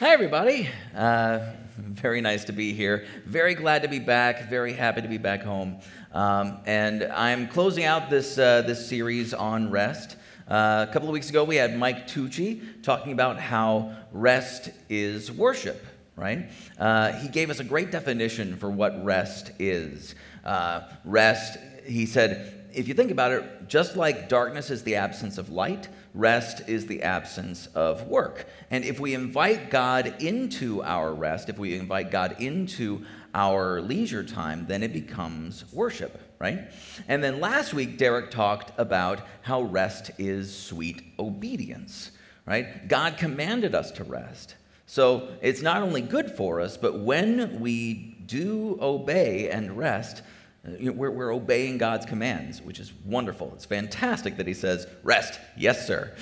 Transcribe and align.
Hi, 0.00 0.12
everybody. 0.14 0.66
Uh, 0.96 1.40
very 1.76 2.22
nice 2.22 2.44
to 2.46 2.52
be 2.52 2.72
here. 2.72 3.04
Very 3.26 3.54
glad 3.54 3.82
to 3.82 3.88
be 3.88 3.98
back. 3.98 4.48
Very 4.48 4.72
happy 4.72 5.02
to 5.02 5.08
be 5.08 5.18
back 5.18 5.42
home. 5.42 5.76
Um, 6.14 6.60
and 6.64 7.02
I'm 7.02 7.46
closing 7.48 7.84
out 7.84 8.08
this, 8.08 8.38
uh, 8.38 8.62
this 8.62 8.88
series 8.88 9.34
on 9.34 9.70
rest. 9.70 10.16
Uh, 10.48 10.86
a 10.88 10.90
couple 10.90 11.06
of 11.06 11.12
weeks 11.12 11.28
ago, 11.28 11.44
we 11.44 11.56
had 11.56 11.76
Mike 11.76 12.08
Tucci 12.08 12.82
talking 12.82 13.12
about 13.12 13.38
how 13.38 13.94
rest 14.10 14.70
is 14.88 15.30
worship, 15.30 15.84
right? 16.16 16.48
Uh, 16.78 17.12
he 17.12 17.28
gave 17.28 17.50
us 17.50 17.60
a 17.60 17.64
great 17.64 17.90
definition 17.90 18.56
for 18.56 18.70
what 18.70 19.04
rest 19.04 19.50
is. 19.58 20.14
Uh, 20.46 20.80
rest, 21.04 21.58
he 21.84 22.06
said, 22.06 22.59
if 22.72 22.88
you 22.88 22.94
think 22.94 23.10
about 23.10 23.32
it, 23.32 23.68
just 23.68 23.96
like 23.96 24.28
darkness 24.28 24.70
is 24.70 24.82
the 24.82 24.96
absence 24.96 25.38
of 25.38 25.50
light, 25.50 25.88
rest 26.14 26.68
is 26.68 26.86
the 26.86 27.02
absence 27.02 27.66
of 27.74 28.06
work. 28.06 28.46
And 28.70 28.84
if 28.84 28.98
we 29.00 29.14
invite 29.14 29.70
God 29.70 30.22
into 30.22 30.82
our 30.82 31.12
rest, 31.12 31.48
if 31.48 31.58
we 31.58 31.76
invite 31.76 32.10
God 32.10 32.36
into 32.40 33.04
our 33.34 33.80
leisure 33.80 34.24
time, 34.24 34.66
then 34.66 34.82
it 34.82 34.92
becomes 34.92 35.64
worship, 35.72 36.20
right? 36.38 36.70
And 37.08 37.22
then 37.22 37.40
last 37.40 37.74
week, 37.74 37.98
Derek 37.98 38.30
talked 38.30 38.72
about 38.78 39.20
how 39.42 39.62
rest 39.62 40.10
is 40.18 40.56
sweet 40.56 41.02
obedience, 41.18 42.10
right? 42.46 42.88
God 42.88 43.16
commanded 43.16 43.74
us 43.74 43.90
to 43.92 44.04
rest. 44.04 44.56
So 44.86 45.28
it's 45.40 45.62
not 45.62 45.82
only 45.82 46.00
good 46.00 46.32
for 46.32 46.60
us, 46.60 46.76
but 46.76 46.98
when 46.98 47.60
we 47.60 48.16
do 48.26 48.76
obey 48.80 49.48
and 49.48 49.76
rest, 49.76 50.22
you 50.64 50.90
know, 50.90 50.92
we're, 50.92 51.10
we're 51.10 51.34
obeying 51.34 51.78
God's 51.78 52.04
commands, 52.04 52.60
which 52.60 52.80
is 52.80 52.92
wonderful. 53.04 53.52
It's 53.54 53.64
fantastic 53.64 54.36
that 54.36 54.46
He 54.46 54.54
says, 54.54 54.86
Rest. 55.02 55.40
Yes, 55.56 55.86
sir. 55.86 56.14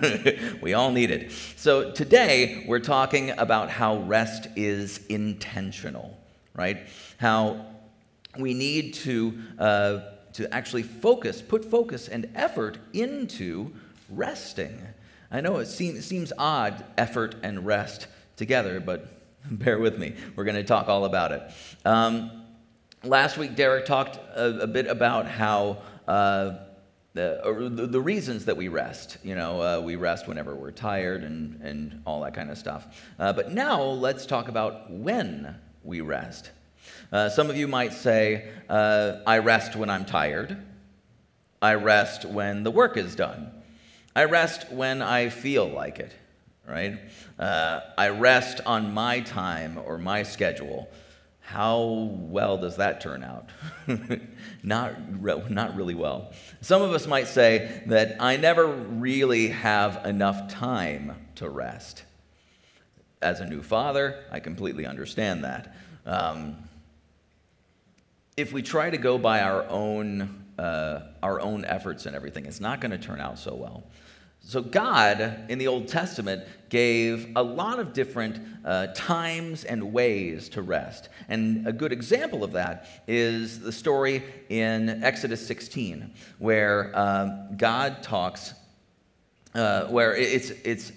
we 0.62 0.72
all 0.72 0.90
need 0.90 1.10
it. 1.10 1.32
So 1.56 1.90
today, 1.90 2.64
we're 2.66 2.80
talking 2.80 3.30
about 3.30 3.70
how 3.70 3.98
rest 3.98 4.48
is 4.56 5.04
intentional, 5.08 6.18
right? 6.54 6.78
How 7.18 7.66
we 8.38 8.54
need 8.54 8.94
to, 8.94 9.38
uh, 9.58 10.00
to 10.34 10.52
actually 10.52 10.82
focus, 10.82 11.42
put 11.42 11.64
focus 11.64 12.08
and 12.08 12.30
effort 12.34 12.78
into 12.94 13.72
resting. 14.08 14.80
I 15.30 15.42
know 15.42 15.58
it 15.58 15.66
seems, 15.66 15.98
it 15.98 16.02
seems 16.02 16.32
odd, 16.38 16.84
effort 16.96 17.34
and 17.42 17.66
rest 17.66 18.06
together, 18.36 18.80
but 18.80 19.08
bear 19.50 19.78
with 19.78 19.98
me. 19.98 20.14
We're 20.36 20.44
going 20.44 20.56
to 20.56 20.64
talk 20.64 20.88
all 20.88 21.04
about 21.04 21.32
it. 21.32 21.42
Um, 21.84 22.43
Last 23.04 23.36
week, 23.36 23.54
Derek 23.54 23.84
talked 23.84 24.16
a, 24.34 24.62
a 24.62 24.66
bit 24.66 24.86
about 24.86 25.26
how 25.26 25.76
uh, 26.08 26.56
the, 27.12 27.70
the, 27.74 27.86
the, 27.86 28.00
reasons 28.00 28.46
that 28.46 28.56
we 28.56 28.68
rest. 28.68 29.18
You 29.22 29.34
know, 29.34 29.60
uh, 29.60 29.80
we 29.80 29.96
rest 29.96 30.26
whenever 30.26 30.54
we're 30.54 30.70
tired 30.70 31.22
and, 31.22 31.60
and 31.60 32.02
all 32.06 32.22
that 32.22 32.32
kind 32.32 32.50
of 32.50 32.56
stuff. 32.56 33.04
Uh, 33.18 33.32
but 33.34 33.52
now 33.52 33.82
let's 33.82 34.24
talk 34.24 34.48
about 34.48 34.90
when 34.90 35.54
we 35.82 36.00
rest. 36.00 36.50
Uh, 37.12 37.28
some 37.28 37.50
of 37.50 37.56
you 37.58 37.68
might 37.68 37.92
say, 37.92 38.48
uh, 38.70 39.16
I 39.26 39.38
rest 39.38 39.76
when 39.76 39.90
I'm 39.90 40.06
tired. 40.06 40.56
I 41.60 41.74
rest 41.74 42.24
when 42.24 42.62
the 42.62 42.70
work 42.70 42.96
is 42.96 43.14
done. 43.14 43.50
I 44.16 44.24
rest 44.24 44.72
when 44.72 45.02
I 45.02 45.28
feel 45.28 45.68
like 45.68 45.98
it, 45.98 46.12
right? 46.66 46.98
Uh, 47.38 47.80
I 47.98 48.08
rest 48.08 48.62
on 48.64 48.94
my 48.94 49.20
time 49.20 49.78
or 49.84 49.98
my 49.98 50.22
schedule. 50.22 50.88
How 51.44 52.08
well 52.10 52.56
does 52.56 52.76
that 52.76 53.02
turn 53.02 53.22
out? 53.22 53.50
not, 54.62 54.94
re- 55.22 55.44
not 55.50 55.76
really 55.76 55.94
well. 55.94 56.32
Some 56.62 56.80
of 56.80 56.92
us 56.92 57.06
might 57.06 57.28
say 57.28 57.82
that 57.86 58.16
I 58.18 58.38
never 58.38 58.66
really 58.66 59.48
have 59.48 60.06
enough 60.06 60.48
time 60.48 61.14
to 61.36 61.50
rest. 61.50 62.04
As 63.20 63.40
a 63.40 63.46
new 63.46 63.62
father, 63.62 64.24
I 64.32 64.40
completely 64.40 64.86
understand 64.86 65.44
that. 65.44 65.76
Um, 66.06 66.56
if 68.38 68.54
we 68.54 68.62
try 68.62 68.88
to 68.88 68.98
go 68.98 69.18
by 69.18 69.42
our 69.42 69.68
own, 69.68 70.46
uh, 70.58 71.00
our 71.22 71.40
own 71.42 71.66
efforts 71.66 72.06
and 72.06 72.16
everything, 72.16 72.46
it's 72.46 72.60
not 72.60 72.80
going 72.80 72.90
to 72.90 72.98
turn 72.98 73.20
out 73.20 73.38
so 73.38 73.54
well. 73.54 73.84
So, 74.46 74.60
God 74.60 75.46
in 75.48 75.58
the 75.58 75.68
Old 75.68 75.88
Testament 75.88 76.44
gave 76.68 77.32
a 77.34 77.42
lot 77.42 77.78
of 77.78 77.94
different 77.94 78.38
uh, 78.62 78.88
times 78.88 79.64
and 79.64 79.90
ways 79.92 80.50
to 80.50 80.60
rest. 80.60 81.08
And 81.30 81.66
a 81.66 81.72
good 81.72 81.92
example 81.92 82.44
of 82.44 82.52
that 82.52 82.86
is 83.08 83.60
the 83.60 83.72
story 83.72 84.22
in 84.50 85.02
Exodus 85.02 85.44
16, 85.46 86.12
where 86.38 86.92
uh, 86.94 87.46
God 87.56 88.02
talks, 88.02 88.52
uh, 89.54 89.86
where 89.86 90.14
it's, 90.14 90.50
it's 90.50 90.92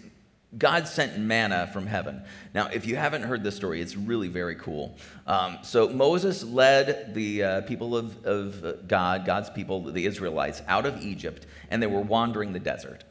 God 0.58 0.86
sent 0.86 1.18
manna 1.18 1.70
from 1.72 1.88
heaven. 1.88 2.24
Now, 2.54 2.68
if 2.68 2.86
you 2.86 2.98
haven't 2.98 3.24
heard 3.24 3.46
this 3.46 3.56
story, 3.56 3.80
it's 3.80 3.96
really 3.96 4.28
very 4.28 4.56
cool. 4.56 4.98
Um, 5.26 5.60
so, 5.62 5.88
Moses 5.88 6.44
led 6.44 7.14
the 7.14 7.44
uh, 7.44 7.62
people 7.62 7.96
of, 7.96 8.26
of 8.26 8.90
God, 8.90 9.26
God's 9.26 9.50
people, 9.50 9.84
the 9.84 10.06
Israelites, 10.06 10.62
out 10.68 10.86
of 10.86 11.02
Egypt, 11.02 11.46
and 11.72 11.82
they 11.82 11.88
were 11.88 12.02
wandering 12.02 12.52
the 12.52 12.60
desert. 12.60 13.06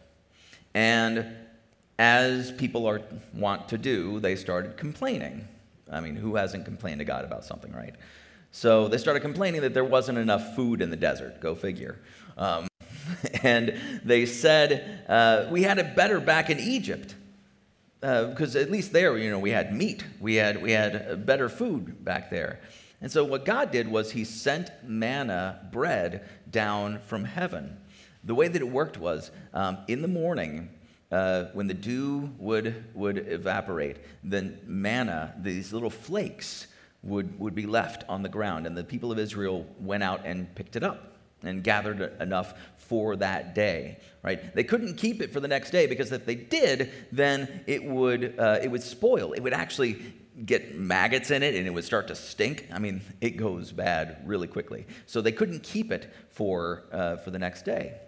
And 0.77 1.25
as 1.99 2.53
people 2.53 2.87
are 2.87 3.01
want 3.33 3.71
to 3.71 3.79
do, 3.79 4.21
they 4.21 4.37
started 4.37 4.77
complaining. 4.77 5.49
I 5.91 6.01
mean, 6.01 6.17
who 6.17 6.37
hasn't 6.37 6.67
complained 6.67 6.99
to 6.99 7.07
God 7.07 7.25
about 7.25 7.47
something, 7.47 7.73
right? 7.73 7.95
So 8.53 8.87
they 8.87 8.99
started 8.99 9.21
complaining 9.21 9.63
that 9.63 9.73
there 9.73 9.87
wasn't 9.87 10.19
enough 10.19 10.55
food 10.55 10.83
in 10.83 10.91
the 10.91 10.97
desert. 10.97 11.41
Go 11.41 11.55
figure. 11.55 11.99
Um, 12.37 12.69
and 13.43 13.81
they 14.05 14.27
said, 14.27 15.03
uh, 15.09 15.47
We 15.51 15.63
had 15.63 15.79
it 15.79 15.97
better 15.97 16.21
back 16.21 16.51
in 16.51 16.61
Egypt. 16.61 17.15
Because 18.01 18.55
uh, 18.55 18.59
at 18.59 18.71
least 18.71 18.93
there, 18.93 19.17
you 19.17 19.31
know, 19.31 19.39
we 19.39 19.53
had 19.53 19.75
meat. 19.75 20.05
We 20.21 20.35
had, 20.35 20.61
we 20.61 20.73
had 20.73 21.25
better 21.25 21.49
food 21.49 22.05
back 22.05 22.29
there. 22.29 22.61
And 23.01 23.11
so 23.11 23.25
what 23.25 23.47
God 23.47 23.71
did 23.71 23.89
was 23.89 24.13
he 24.13 24.25
sent 24.25 24.71
manna, 24.85 25.67
bread, 25.73 26.29
down 26.51 26.99
from 27.07 27.25
heaven. 27.25 27.79
The 28.27 28.35
way 28.35 28.49
that 28.49 28.61
it 28.61 28.69
worked 28.69 28.99
was 28.99 29.31
um, 29.55 29.79
in 29.89 30.03
the 30.03 30.09
morning, 30.09 30.69
uh, 31.11 31.45
when 31.55 31.69
the 31.69 31.75
dew 31.75 32.31
would, 32.39 32.85
would 32.95 33.19
evaporate, 33.19 33.97
then 34.23 34.59
manna, 34.67 35.35
these 35.39 35.73
little 35.73 35.91
flakes, 35.91 36.67
would, 37.03 37.39
would 37.39 37.55
be 37.55 37.67
left 37.67 38.05
on 38.09 38.23
the 38.23 38.29
ground. 38.29 38.67
And 38.67 38.77
the 38.77 38.85
people 38.85 39.13
of 39.13 39.19
Israel 39.19 39.65
went 39.79 40.03
out 40.03 40.23
and 40.27 40.53
picked 40.57 40.75
it 40.75 40.83
up 40.83 41.15
and 41.43 41.63
gathered 41.63 42.21
enough 42.21 42.55
for 42.77 43.17
that 43.17 43.55
day 43.55 43.99
right? 44.27 44.53
They 44.57 44.65
couldn't 44.65 44.97
keep 44.97 45.23
it 45.23 45.33
for 45.33 45.39
the 45.39 45.47
next 45.47 45.71
day 45.71 45.87
because 45.87 46.11
if 46.11 46.27
they 46.27 46.35
did 46.35 46.91
then 47.13 47.63
it 47.67 47.85
would 47.85 48.35
uh, 48.39 48.59
it 48.61 48.69
would 48.69 48.83
spoil. 48.83 49.33
It 49.33 49.41
would 49.41 49.53
actually 49.53 50.03
get 50.45 50.75
maggots 50.75 51.31
in 51.31 51.43
it 51.43 51.55
and 51.55 51.67
it 51.67 51.71
would 51.71 51.85
start 51.85 52.09
to 52.09 52.17
stink. 52.17 52.67
I 52.73 52.81
mean 52.81 53.03
it 53.21 53.37
goes 53.37 53.71
bad 53.71 54.19
really 54.25 54.49
quickly. 54.49 54.85
So 55.07 55.21
they 55.21 55.33
couldn't 55.33 55.63
keep 55.63 55.93
it 55.93 56.13
for 56.31 56.83
uh, 56.91 57.17
for 57.19 57.31
the 57.31 57.39
next 57.39 57.65
day 57.65 58.01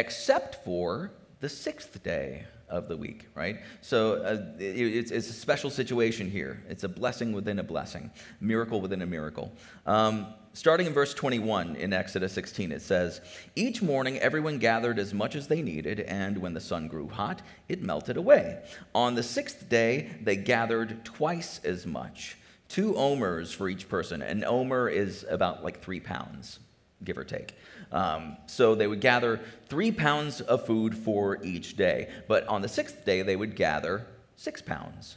except 0.00 0.64
for 0.64 1.12
the 1.40 1.48
sixth 1.48 2.02
day 2.02 2.46
of 2.70 2.88
the 2.88 2.96
week, 2.96 3.26
right? 3.34 3.58
So 3.82 4.14
uh, 4.14 4.42
it's, 4.58 5.10
it's, 5.10 5.28
a 5.28 5.32
special 5.32 5.68
situation 5.68 6.30
here. 6.30 6.62
It's 6.68 6.84
a 6.84 6.88
blessing 6.88 7.32
within 7.32 7.58
a 7.58 7.62
blessing, 7.62 8.10
miracle 8.40 8.80
within 8.80 9.02
a 9.02 9.06
miracle. 9.06 9.52
Um, 9.86 10.28
starting 10.54 10.86
in 10.86 10.94
verse 10.94 11.12
21 11.12 11.76
in 11.76 11.92
Exodus 11.92 12.32
16, 12.32 12.72
it 12.72 12.80
says, 12.80 13.20
Each 13.56 13.82
morning 13.82 14.18
everyone 14.18 14.58
gathered 14.58 14.98
as 14.98 15.12
much 15.12 15.34
as 15.34 15.48
they 15.48 15.60
needed, 15.60 16.00
and 16.00 16.38
when 16.38 16.54
the 16.54 16.60
sun 16.60 16.88
grew 16.88 17.08
hot, 17.08 17.42
it 17.68 17.82
melted 17.82 18.16
away. 18.16 18.62
On 18.94 19.14
the 19.14 19.22
sixth 19.22 19.68
day, 19.68 20.12
they 20.22 20.36
gathered 20.36 21.04
twice 21.04 21.60
as 21.64 21.86
much, 21.86 22.38
two 22.68 22.96
omers 22.96 23.52
for 23.52 23.68
each 23.68 23.88
person. 23.88 24.22
An 24.22 24.44
omer 24.44 24.88
is 24.88 25.26
about 25.28 25.62
like 25.62 25.82
three 25.82 26.00
pounds, 26.00 26.60
give 27.04 27.18
or 27.18 27.24
take. 27.24 27.54
Um, 27.92 28.36
so 28.46 28.74
they 28.74 28.86
would 28.86 29.00
gather 29.00 29.40
three 29.68 29.90
pounds 29.90 30.40
of 30.40 30.64
food 30.66 30.96
for 30.96 31.42
each 31.42 31.76
day. 31.76 32.08
But 32.28 32.46
on 32.46 32.62
the 32.62 32.68
sixth 32.68 33.04
day, 33.04 33.22
they 33.22 33.36
would 33.36 33.56
gather 33.56 34.06
six 34.36 34.62
pounds. 34.62 35.16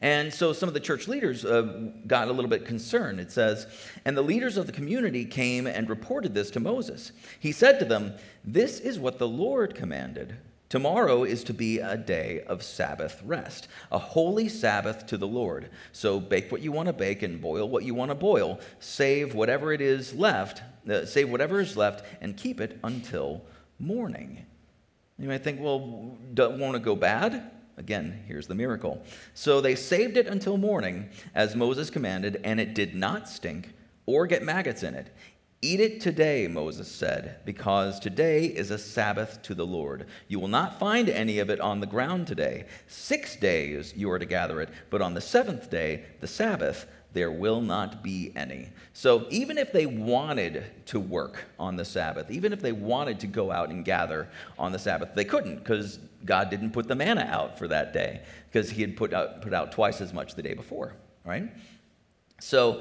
And 0.00 0.32
so 0.32 0.52
some 0.52 0.68
of 0.68 0.74
the 0.74 0.80
church 0.80 1.08
leaders 1.08 1.44
uh, 1.44 1.90
got 2.06 2.28
a 2.28 2.32
little 2.32 2.48
bit 2.48 2.64
concerned. 2.64 3.20
It 3.20 3.30
says, 3.30 3.66
And 4.04 4.16
the 4.16 4.22
leaders 4.22 4.56
of 4.56 4.66
the 4.66 4.72
community 4.72 5.24
came 5.24 5.66
and 5.66 5.90
reported 5.90 6.32
this 6.34 6.50
to 6.52 6.60
Moses. 6.60 7.12
He 7.38 7.52
said 7.52 7.78
to 7.80 7.84
them, 7.84 8.14
This 8.44 8.80
is 8.80 8.98
what 8.98 9.18
the 9.18 9.28
Lord 9.28 9.74
commanded. 9.74 10.36
Tomorrow 10.70 11.24
is 11.24 11.42
to 11.44 11.52
be 11.52 11.80
a 11.80 11.96
day 11.96 12.44
of 12.46 12.62
Sabbath 12.62 13.20
rest, 13.24 13.66
a 13.90 13.98
holy 13.98 14.48
Sabbath 14.48 15.04
to 15.06 15.16
the 15.16 15.26
Lord. 15.26 15.68
So 15.90 16.20
bake 16.20 16.52
what 16.52 16.62
you 16.62 16.70
want 16.70 16.86
to 16.86 16.92
bake 16.92 17.22
and 17.24 17.40
boil 17.40 17.68
what 17.68 17.82
you 17.82 17.92
want 17.92 18.12
to 18.12 18.14
boil. 18.14 18.60
Save 18.78 19.34
whatever 19.34 19.72
it 19.72 19.80
is 19.80 20.14
left, 20.14 20.62
uh, 20.88 21.04
save 21.06 21.28
whatever 21.28 21.60
is 21.60 21.76
left, 21.76 22.06
and 22.20 22.36
keep 22.36 22.60
it 22.60 22.78
until 22.84 23.42
morning. 23.80 24.46
You 25.18 25.26
might 25.26 25.42
think, 25.42 25.60
well, 25.60 25.80
won't 26.36 26.76
it 26.76 26.84
go 26.84 26.94
bad? 26.94 27.50
Again, 27.76 28.22
here's 28.28 28.46
the 28.46 28.54
miracle. 28.54 29.02
So 29.34 29.60
they 29.60 29.74
saved 29.74 30.16
it 30.16 30.28
until 30.28 30.56
morning, 30.56 31.08
as 31.34 31.56
Moses 31.56 31.90
commanded, 31.90 32.40
and 32.44 32.60
it 32.60 32.74
did 32.74 32.94
not 32.94 33.28
stink 33.28 33.72
or 34.06 34.26
get 34.28 34.44
maggots 34.44 34.84
in 34.84 34.94
it. 34.94 35.12
Eat 35.62 35.80
it 35.80 36.00
today, 36.00 36.48
Moses 36.48 36.90
said, 36.90 37.40
because 37.44 38.00
today 38.00 38.46
is 38.46 38.70
a 38.70 38.78
Sabbath 38.78 39.42
to 39.42 39.54
the 39.54 39.66
Lord. 39.66 40.06
You 40.26 40.40
will 40.40 40.48
not 40.48 40.78
find 40.78 41.10
any 41.10 41.38
of 41.38 41.50
it 41.50 41.60
on 41.60 41.80
the 41.80 41.86
ground 41.86 42.26
today. 42.26 42.64
Six 42.86 43.36
days 43.36 43.92
you 43.94 44.10
are 44.10 44.18
to 44.18 44.24
gather 44.24 44.62
it, 44.62 44.70
but 44.88 45.02
on 45.02 45.12
the 45.12 45.20
seventh 45.20 45.68
day, 45.68 46.04
the 46.20 46.26
Sabbath, 46.26 46.86
there 47.12 47.30
will 47.30 47.60
not 47.60 48.02
be 48.02 48.32
any. 48.34 48.70
So 48.94 49.26
even 49.28 49.58
if 49.58 49.70
they 49.70 49.84
wanted 49.84 50.64
to 50.86 50.98
work 50.98 51.44
on 51.58 51.76
the 51.76 51.84
Sabbath, 51.84 52.30
even 52.30 52.54
if 52.54 52.62
they 52.62 52.72
wanted 52.72 53.20
to 53.20 53.26
go 53.26 53.50
out 53.50 53.68
and 53.68 53.84
gather 53.84 54.30
on 54.58 54.72
the 54.72 54.78
Sabbath, 54.78 55.10
they 55.14 55.26
couldn't 55.26 55.56
because 55.56 55.98
God 56.24 56.48
didn't 56.48 56.70
put 56.70 56.88
the 56.88 56.94
manna 56.94 57.28
out 57.30 57.58
for 57.58 57.68
that 57.68 57.92
day 57.92 58.22
because 58.50 58.70
he 58.70 58.80
had 58.80 58.96
put 58.96 59.12
out, 59.12 59.42
put 59.42 59.52
out 59.52 59.72
twice 59.72 60.00
as 60.00 60.14
much 60.14 60.36
the 60.36 60.42
day 60.42 60.54
before, 60.54 60.94
right? 61.22 61.52
So 62.40 62.80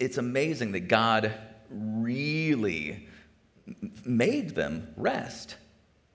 it's 0.00 0.18
amazing 0.18 0.72
that 0.72 0.88
God 0.88 1.32
really 2.10 3.06
made 4.04 4.56
them 4.56 4.88
rest. 4.96 5.56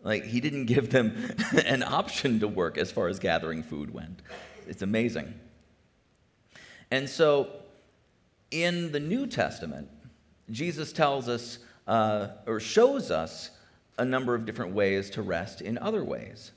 Like, 0.03 0.25
he 0.25 0.41
didn't 0.41 0.65
give 0.75 0.89
them 0.89 1.15
an 1.65 1.83
option 1.83 2.39
to 2.41 2.47
work 2.47 2.77
as 2.77 2.91
far 2.91 3.07
as 3.07 3.19
gathering 3.19 3.63
food 3.63 3.93
went. 3.93 4.21
It's 4.67 4.81
amazing. 4.81 5.33
And 6.91 7.09
so, 7.09 7.49
in 8.51 8.91
the 8.91 8.99
New 8.99 9.25
Testament, 9.27 9.89
Jesus 10.51 10.93
tells 10.93 11.27
us 11.27 11.59
uh, 11.87 12.27
or 12.45 12.59
shows 12.59 13.11
us 13.11 13.51
a 13.97 14.05
number 14.05 14.35
of 14.35 14.45
different 14.45 14.73
ways 14.73 15.09
to 15.11 15.21
rest 15.21 15.61
in 15.61 15.77
other 15.77 16.03
ways. 16.03 16.51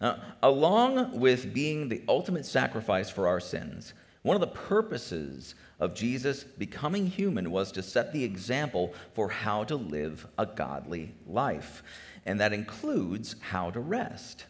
Now, 0.00 0.20
along 0.42 1.18
with 1.18 1.52
being 1.52 1.88
the 1.88 2.02
ultimate 2.08 2.46
sacrifice 2.46 3.10
for 3.10 3.28
our 3.28 3.40
sins, 3.40 3.92
one 4.22 4.36
of 4.36 4.40
the 4.40 4.48
purposes 4.48 5.54
of 5.78 5.94
Jesus 5.94 6.44
becoming 6.44 7.06
human 7.06 7.50
was 7.50 7.72
to 7.72 7.82
set 7.82 8.12
the 8.12 8.22
example 8.22 8.92
for 9.14 9.30
how 9.30 9.64
to 9.64 9.76
live 9.76 10.26
a 10.36 10.44
godly 10.44 11.14
life, 11.26 11.82
and 12.26 12.38
that 12.40 12.52
includes 12.52 13.36
how 13.40 13.70
to 13.70 13.80
rest. 13.80 14.44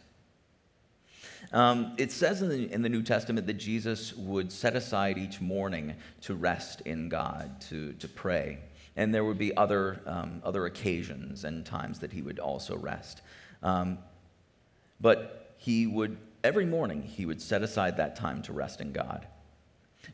Um, 1.53 1.93
it 1.97 2.11
says 2.11 2.41
in 2.41 2.49
the, 2.49 2.71
in 2.71 2.81
the, 2.81 2.89
New 2.89 3.01
Testament 3.01 3.47
that 3.47 3.55
Jesus 3.55 4.13
would 4.13 4.51
set 4.51 4.75
aside 4.75 5.17
each 5.17 5.41
morning 5.41 5.95
to 6.21 6.35
rest 6.35 6.81
in 6.81 7.09
God, 7.09 7.59
to, 7.69 7.93
to 7.93 8.07
pray. 8.07 8.59
And 8.95 9.13
there 9.13 9.23
would 9.23 9.37
be 9.37 9.55
other, 9.57 10.01
um, 10.05 10.41
other 10.45 10.65
occasions 10.65 11.43
and 11.43 11.65
times 11.65 11.99
that 11.99 12.11
he 12.13 12.21
would 12.21 12.39
also 12.39 12.77
rest. 12.77 13.21
Um, 13.63 13.97
but 14.99 15.55
he 15.57 15.87
would, 15.87 16.17
every 16.43 16.65
morning, 16.65 17.01
he 17.03 17.25
would 17.25 17.41
set 17.41 17.63
aside 17.63 17.97
that 17.97 18.15
time 18.15 18.41
to 18.43 18.53
rest 18.53 18.79
in 18.79 18.91
God. 18.91 19.27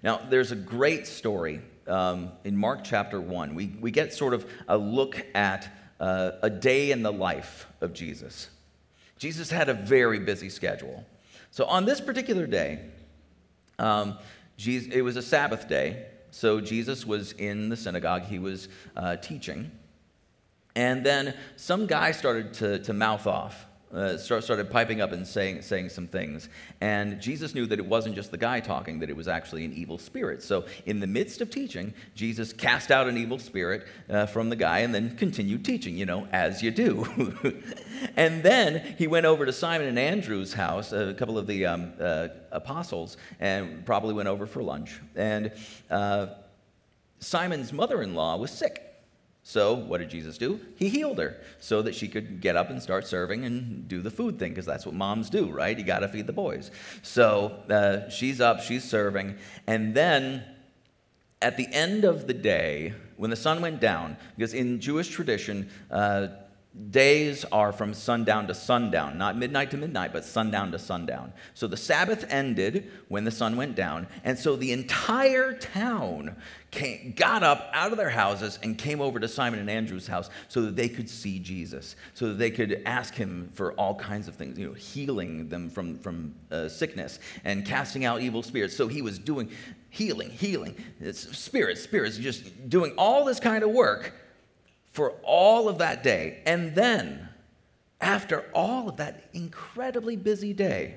Now, 0.03 0.21
there's 0.29 0.51
a 0.51 0.55
great 0.55 1.07
story 1.07 1.61
um, 1.87 2.31
in 2.43 2.55
Mark 2.55 2.83
chapter 2.83 3.19
1. 3.19 3.55
We, 3.55 3.67
we 3.79 3.91
get 3.91 4.13
sort 4.13 4.33
of 4.33 4.49
a 4.67 4.77
look 4.77 5.25
at 5.33 5.67
uh, 5.99 6.31
a 6.41 6.49
day 6.49 6.91
in 6.91 7.03
the 7.03 7.11
life 7.11 7.67
of 7.81 7.93
Jesus. 7.93 8.49
Jesus 9.17 9.49
had 9.49 9.69
a 9.69 9.73
very 9.73 10.19
busy 10.19 10.49
schedule. 10.49 11.05
So, 11.51 11.65
on 11.65 11.85
this 11.85 12.01
particular 12.01 12.45
day, 12.45 12.79
um, 13.79 14.17
Jesus, 14.57 14.93
it 14.93 15.01
was 15.01 15.15
a 15.15 15.21
Sabbath 15.21 15.67
day. 15.67 16.05
So, 16.31 16.61
Jesus 16.61 17.05
was 17.05 17.31
in 17.33 17.69
the 17.69 17.77
synagogue, 17.77 18.23
he 18.23 18.39
was 18.39 18.67
uh, 18.95 19.15
teaching. 19.17 19.71
And 20.75 21.03
then 21.03 21.35
some 21.55 21.87
guy 21.87 22.11
started 22.11 22.53
to, 22.55 22.79
to 22.79 22.93
mouth 22.93 23.25
off 23.25 23.66
uh, 23.93 24.17
started 24.17 24.69
piping 24.69 25.01
up 25.01 25.11
and 25.11 25.25
saying, 25.25 25.61
saying 25.61 25.89
some 25.89 26.07
things. 26.07 26.49
And 26.81 27.21
Jesus 27.21 27.55
knew 27.55 27.65
that 27.67 27.79
it 27.79 27.85
wasn't 27.85 28.15
just 28.15 28.31
the 28.31 28.37
guy 28.37 28.59
talking, 28.59 28.99
that 28.99 29.09
it 29.09 29.15
was 29.15 29.27
actually 29.27 29.65
an 29.65 29.73
evil 29.73 29.97
spirit. 29.97 30.43
So, 30.43 30.65
in 30.85 30.99
the 30.99 31.07
midst 31.07 31.41
of 31.41 31.49
teaching, 31.49 31.93
Jesus 32.15 32.51
cast 32.51 32.91
out 32.91 33.07
an 33.07 33.17
evil 33.17 33.39
spirit 33.39 33.87
uh, 34.09 34.25
from 34.25 34.49
the 34.49 34.55
guy 34.55 34.79
and 34.79 34.93
then 34.93 35.15
continued 35.15 35.63
teaching, 35.63 35.97
you 35.97 36.05
know, 36.05 36.27
as 36.31 36.61
you 36.61 36.71
do. 36.71 37.05
and 38.15 38.43
then 38.43 38.95
he 38.97 39.07
went 39.07 39.25
over 39.25 39.45
to 39.45 39.53
Simon 39.53 39.87
and 39.87 39.99
Andrew's 39.99 40.53
house, 40.53 40.91
a 40.91 41.13
couple 41.13 41.37
of 41.37 41.47
the 41.47 41.65
um, 41.65 41.93
uh, 41.99 42.27
apostles, 42.51 43.17
and 43.39 43.85
probably 43.85 44.13
went 44.13 44.27
over 44.27 44.45
for 44.45 44.61
lunch. 44.61 44.99
And 45.15 45.51
uh, 45.89 46.27
Simon's 47.19 47.73
mother 47.73 48.01
in 48.01 48.15
law 48.15 48.37
was 48.37 48.51
sick. 48.51 48.86
So, 49.49 49.75
what 49.75 49.99
did 49.99 50.09
Jesus 50.09 50.37
do? 50.37 50.59
He 50.75 50.89
healed 50.89 51.19
her 51.19 51.37
so 51.61 51.81
that 51.83 51.95
she 51.95 52.09
could 52.09 52.41
get 52.41 52.57
up 52.57 52.69
and 52.69 52.83
start 52.83 53.07
serving 53.07 53.45
and 53.45 53.87
do 53.87 54.01
the 54.01 54.11
food 54.11 54.37
thing, 54.37 54.51
because 54.51 54.65
that's 54.65 54.85
what 54.85 54.93
moms 54.93 55.29
do, 55.29 55.49
right? 55.49 55.79
You 55.79 55.85
got 55.85 55.99
to 55.99 56.09
feed 56.09 56.27
the 56.27 56.33
boys. 56.33 56.69
So, 57.01 57.57
uh, 57.69 58.09
she's 58.09 58.41
up, 58.41 58.59
she's 58.59 58.83
serving. 58.83 59.37
And 59.65 59.95
then 59.95 60.43
at 61.41 61.55
the 61.55 61.65
end 61.71 62.03
of 62.03 62.27
the 62.27 62.33
day, 62.33 62.93
when 63.15 63.29
the 63.29 63.37
sun 63.37 63.61
went 63.61 63.79
down, 63.79 64.17
because 64.35 64.53
in 64.53 64.81
Jewish 64.81 65.07
tradition, 65.07 65.69
uh, 65.89 66.27
days 66.91 67.43
are 67.51 67.71
from 67.71 67.93
sundown 67.93 68.47
to 68.47 68.53
sundown, 68.53 69.17
not 69.17 69.35
midnight 69.35 69.71
to 69.71 69.77
midnight, 69.77 70.13
but 70.13 70.23
sundown 70.23 70.71
to 70.71 70.79
sundown. 70.79 71.33
So 71.53 71.67
the 71.67 71.77
Sabbath 71.77 72.25
ended 72.29 72.91
when 73.07 73.23
the 73.23 73.31
sun 73.31 73.57
went 73.57 73.75
down, 73.75 74.07
and 74.23 74.37
so 74.37 74.55
the 74.55 74.71
entire 74.71 75.53
town 75.53 76.35
came, 76.71 77.13
got 77.15 77.43
up 77.43 77.69
out 77.73 77.91
of 77.91 77.97
their 77.97 78.09
houses 78.09 78.59
and 78.61 78.77
came 78.77 79.01
over 79.01 79.19
to 79.19 79.27
Simon 79.27 79.59
and 79.59 79.69
Andrew's 79.69 80.07
house 80.07 80.29
so 80.49 80.61
that 80.61 80.75
they 80.75 80.87
could 80.87 81.09
see 81.09 81.39
Jesus, 81.39 81.95
so 82.13 82.27
that 82.27 82.37
they 82.37 82.51
could 82.51 82.81
ask 82.85 83.15
him 83.15 83.49
for 83.53 83.73
all 83.73 83.95
kinds 83.95 84.27
of 84.27 84.35
things, 84.35 84.57
you 84.59 84.67
know, 84.67 84.73
healing 84.73 85.49
them 85.49 85.69
from, 85.69 85.97
from 85.97 86.35
uh, 86.51 86.67
sickness 86.69 87.19
and 87.43 87.65
casting 87.65 88.05
out 88.05 88.21
evil 88.21 88.43
spirits. 88.43 88.75
So 88.75 88.87
he 88.87 89.01
was 89.01 89.17
doing 89.17 89.49
healing, 89.89 90.29
healing, 90.29 90.75
spirits, 91.11 91.81
spirits, 91.81 92.17
just 92.17 92.69
doing 92.69 92.93
all 92.97 93.25
this 93.25 93.39
kind 93.39 93.63
of 93.63 93.71
work 93.71 94.13
for 94.97 95.11
all 95.21 95.69
of 95.69 95.77
that 95.77 96.01
day. 96.01 96.39
And 96.47 96.73
then, 96.73 97.29
after 98.01 98.49
all 98.51 98.89
of 98.89 98.97
that 98.97 99.25
incredibly 99.31 100.15
busy 100.15 100.53
day, 100.53 100.95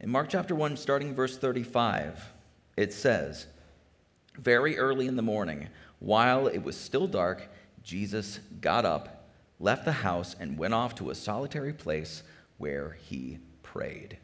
in 0.00 0.10
Mark 0.10 0.28
chapter 0.28 0.52
1, 0.52 0.76
starting 0.76 1.14
verse 1.14 1.38
35, 1.38 2.32
it 2.76 2.92
says, 2.92 3.46
Very 4.36 4.76
early 4.78 5.06
in 5.06 5.14
the 5.14 5.22
morning, 5.22 5.68
while 6.00 6.48
it 6.48 6.58
was 6.58 6.76
still 6.76 7.06
dark, 7.06 7.48
Jesus 7.84 8.40
got 8.60 8.84
up, 8.84 9.28
left 9.60 9.84
the 9.84 9.92
house, 9.92 10.34
and 10.40 10.58
went 10.58 10.74
off 10.74 10.96
to 10.96 11.10
a 11.10 11.14
solitary 11.14 11.72
place 11.72 12.24
where 12.58 12.98
he 13.00 13.38
prayed. 13.62 14.18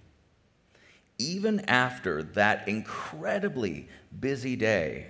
Even 1.17 1.61
after 1.67 2.25
that 2.25 2.67
incredibly 2.67 3.89
busy 4.19 4.57
day, 4.57 5.07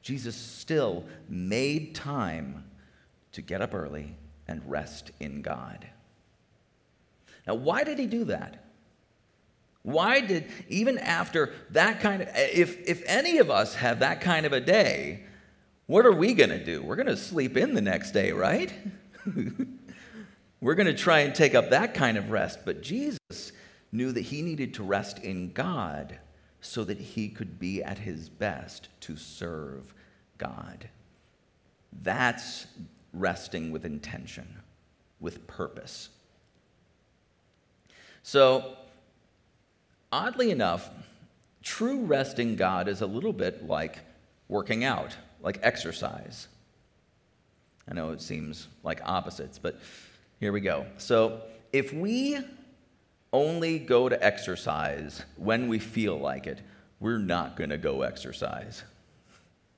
Jesus 0.00 0.36
still 0.36 1.04
made 1.28 1.96
time 1.96 2.62
to 3.38 3.42
get 3.42 3.62
up 3.62 3.72
early 3.72 4.16
and 4.48 4.60
rest 4.68 5.12
in 5.20 5.42
God. 5.42 5.86
Now, 7.46 7.54
why 7.54 7.84
did 7.84 8.00
he 8.00 8.06
do 8.06 8.24
that? 8.24 8.64
Why 9.84 10.20
did, 10.20 10.50
even 10.68 10.98
after 10.98 11.54
that 11.70 12.00
kind 12.00 12.22
of, 12.22 12.28
if, 12.34 12.84
if 12.88 13.00
any 13.06 13.38
of 13.38 13.48
us 13.48 13.76
have 13.76 14.00
that 14.00 14.20
kind 14.20 14.44
of 14.44 14.52
a 14.52 14.60
day, 14.60 15.22
what 15.86 16.04
are 16.04 16.12
we 16.12 16.34
going 16.34 16.50
to 16.50 16.62
do? 16.62 16.82
We're 16.82 16.96
going 16.96 17.06
to 17.06 17.16
sleep 17.16 17.56
in 17.56 17.74
the 17.74 17.80
next 17.80 18.10
day, 18.10 18.32
right? 18.32 18.72
We're 20.60 20.74
going 20.74 20.88
to 20.88 20.94
try 20.94 21.20
and 21.20 21.32
take 21.32 21.54
up 21.54 21.70
that 21.70 21.94
kind 21.94 22.18
of 22.18 22.32
rest. 22.32 22.64
But 22.64 22.82
Jesus 22.82 23.52
knew 23.92 24.10
that 24.10 24.22
he 24.22 24.42
needed 24.42 24.74
to 24.74 24.82
rest 24.82 25.20
in 25.20 25.52
God 25.52 26.18
so 26.60 26.82
that 26.82 26.98
he 26.98 27.28
could 27.28 27.60
be 27.60 27.84
at 27.84 27.98
his 27.98 28.28
best 28.28 28.88
to 29.02 29.16
serve 29.16 29.94
God. 30.38 30.88
That's 32.02 32.66
resting 33.18 33.70
with 33.70 33.84
intention, 33.84 34.46
with 35.20 35.46
purpose. 35.46 36.08
So, 38.22 38.76
oddly 40.12 40.50
enough, 40.50 40.90
true 41.62 42.04
rest 42.04 42.38
in 42.38 42.56
God 42.56 42.88
is 42.88 43.00
a 43.00 43.06
little 43.06 43.32
bit 43.32 43.66
like 43.66 43.98
working 44.48 44.84
out, 44.84 45.16
like 45.40 45.58
exercise. 45.62 46.48
I 47.90 47.94
know 47.94 48.10
it 48.10 48.20
seems 48.20 48.68
like 48.82 49.00
opposites, 49.04 49.58
but 49.58 49.80
here 50.40 50.52
we 50.52 50.60
go. 50.60 50.86
So, 50.98 51.40
if 51.72 51.92
we 51.92 52.38
only 53.32 53.78
go 53.78 54.08
to 54.08 54.24
exercise 54.24 55.22
when 55.36 55.68
we 55.68 55.78
feel 55.78 56.18
like 56.18 56.46
it, 56.46 56.60
we're 57.00 57.18
not 57.18 57.56
going 57.56 57.70
to 57.70 57.78
go 57.78 58.02
exercise. 58.02 58.82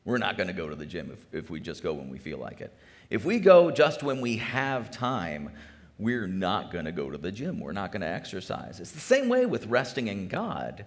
We're 0.04 0.18
not 0.18 0.36
going 0.36 0.46
to 0.46 0.52
go 0.54 0.68
to 0.68 0.76
the 0.76 0.86
gym 0.86 1.10
if, 1.12 1.44
if 1.44 1.50
we 1.50 1.60
just 1.60 1.82
go 1.82 1.92
when 1.92 2.08
we 2.08 2.18
feel 2.18 2.38
like 2.38 2.60
it. 2.60 2.72
If 3.10 3.24
we 3.24 3.40
go 3.40 3.70
just 3.70 4.02
when 4.02 4.20
we 4.20 4.36
have 4.36 4.90
time, 4.90 5.50
we're 5.98 6.28
not 6.28 6.72
going 6.72 6.86
to 6.86 6.92
go 6.92 7.10
to 7.10 7.18
the 7.18 7.32
gym. 7.32 7.60
We're 7.60 7.72
not 7.72 7.92
going 7.92 8.00
to 8.02 8.08
exercise. 8.08 8.80
It's 8.80 8.92
the 8.92 9.00
same 9.00 9.28
way 9.28 9.44
with 9.44 9.66
resting 9.66 10.08
in 10.08 10.28
God. 10.28 10.86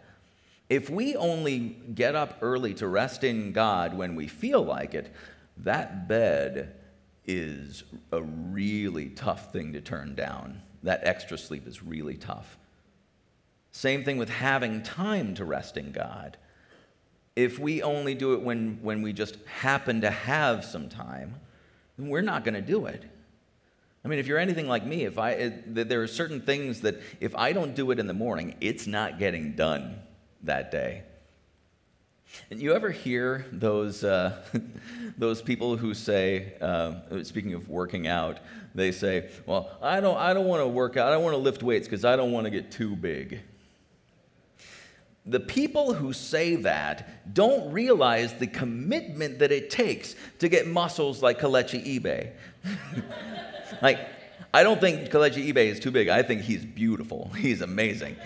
If 0.69 0.89
we 0.89 1.15
only 1.15 1.59
get 1.93 2.15
up 2.15 2.39
early 2.41 2.73
to 2.75 2.87
rest 2.87 3.23
in 3.23 3.51
God 3.51 3.95
when 3.95 4.15
we 4.15 4.27
feel 4.27 4.63
like 4.63 4.95
it, 4.95 5.13
that 5.57 6.07
bed 6.07 6.75
is 7.25 7.83
a 8.11 8.23
really 8.23 9.09
tough 9.09 9.51
thing 9.51 9.73
to 9.73 9.81
turn 9.81 10.15
down. 10.15 10.61
That 10.81 11.01
extra 11.03 11.37
sleep 11.37 11.67
is 11.67 11.83
really 11.83 12.15
tough. 12.17 12.57
Same 13.71 14.03
thing 14.03 14.17
with 14.17 14.29
having 14.29 14.81
time 14.81 15.35
to 15.35 15.45
rest 15.45 15.77
in 15.77 15.91
God. 15.91 16.37
if 17.35 17.57
we 17.57 17.81
only 17.81 18.13
do 18.13 18.33
it 18.33 18.41
when, 18.41 18.79
when 18.81 19.01
we 19.01 19.13
just 19.13 19.37
happen 19.45 20.01
to 20.01 20.11
have 20.11 20.63
some 20.63 20.87
time, 20.89 21.35
then 21.97 22.09
we're 22.09 22.21
not 22.21 22.43
going 22.43 22.55
to 22.55 22.61
do 22.61 22.85
it. 22.85 23.03
I 24.05 24.09
mean, 24.09 24.19
if 24.19 24.27
you're 24.27 24.37
anything 24.37 24.67
like 24.67 24.85
me, 24.85 25.05
if 25.05 25.17
I, 25.17 25.31
it, 25.31 25.89
there 25.89 26.01
are 26.01 26.07
certain 26.07 26.41
things 26.41 26.81
that 26.81 27.01
if 27.21 27.33
I 27.35 27.53
don't 27.53 27.73
do 27.73 27.91
it 27.91 27.99
in 27.99 28.07
the 28.07 28.13
morning, 28.13 28.55
it's 28.59 28.85
not 28.85 29.17
getting 29.17 29.53
done 29.53 29.99
that 30.43 30.71
day. 30.71 31.03
And 32.49 32.59
you 32.59 32.73
ever 32.73 32.89
hear 32.89 33.45
those, 33.51 34.03
uh, 34.03 34.43
those 35.17 35.41
people 35.41 35.77
who 35.77 35.93
say, 35.93 36.53
uh, 36.59 37.23
speaking 37.23 37.53
of 37.53 37.69
working 37.69 38.07
out, 38.07 38.39
they 38.75 38.91
say, 38.91 39.29
Well, 39.45 39.69
I 39.81 39.99
don't, 39.99 40.17
I 40.17 40.33
don't 40.33 40.47
want 40.47 40.61
to 40.61 40.67
work 40.67 40.97
out, 40.97 41.07
I 41.07 41.11
don't 41.11 41.23
want 41.23 41.35
to 41.35 41.41
lift 41.41 41.63
weights 41.63 41.87
because 41.87 42.03
I 42.03 42.15
don't 42.15 42.31
want 42.31 42.45
to 42.45 42.51
get 42.51 42.71
too 42.71 42.95
big. 42.95 43.41
The 45.25 45.39
people 45.39 45.93
who 45.93 46.11
say 46.11 46.55
that 46.57 47.33
don't 47.33 47.71
realize 47.71 48.33
the 48.33 48.47
commitment 48.47 49.39
that 49.39 49.51
it 49.51 49.69
takes 49.69 50.15
to 50.39 50.49
get 50.49 50.67
muscles 50.67 51.21
like 51.21 51.39
Kelechi 51.39 51.99
Ibe. 51.99 52.31
like, 53.81 53.99
I 54.53 54.63
don't 54.63 54.81
think 54.81 55.09
Kelechi 55.09 55.51
Ibe 55.51 55.65
is 55.65 55.79
too 55.79 55.91
big. 55.91 56.09
I 56.09 56.23
think 56.23 56.41
he's 56.41 56.65
beautiful. 56.65 57.31
He's 57.37 57.61
amazing. 57.61 58.17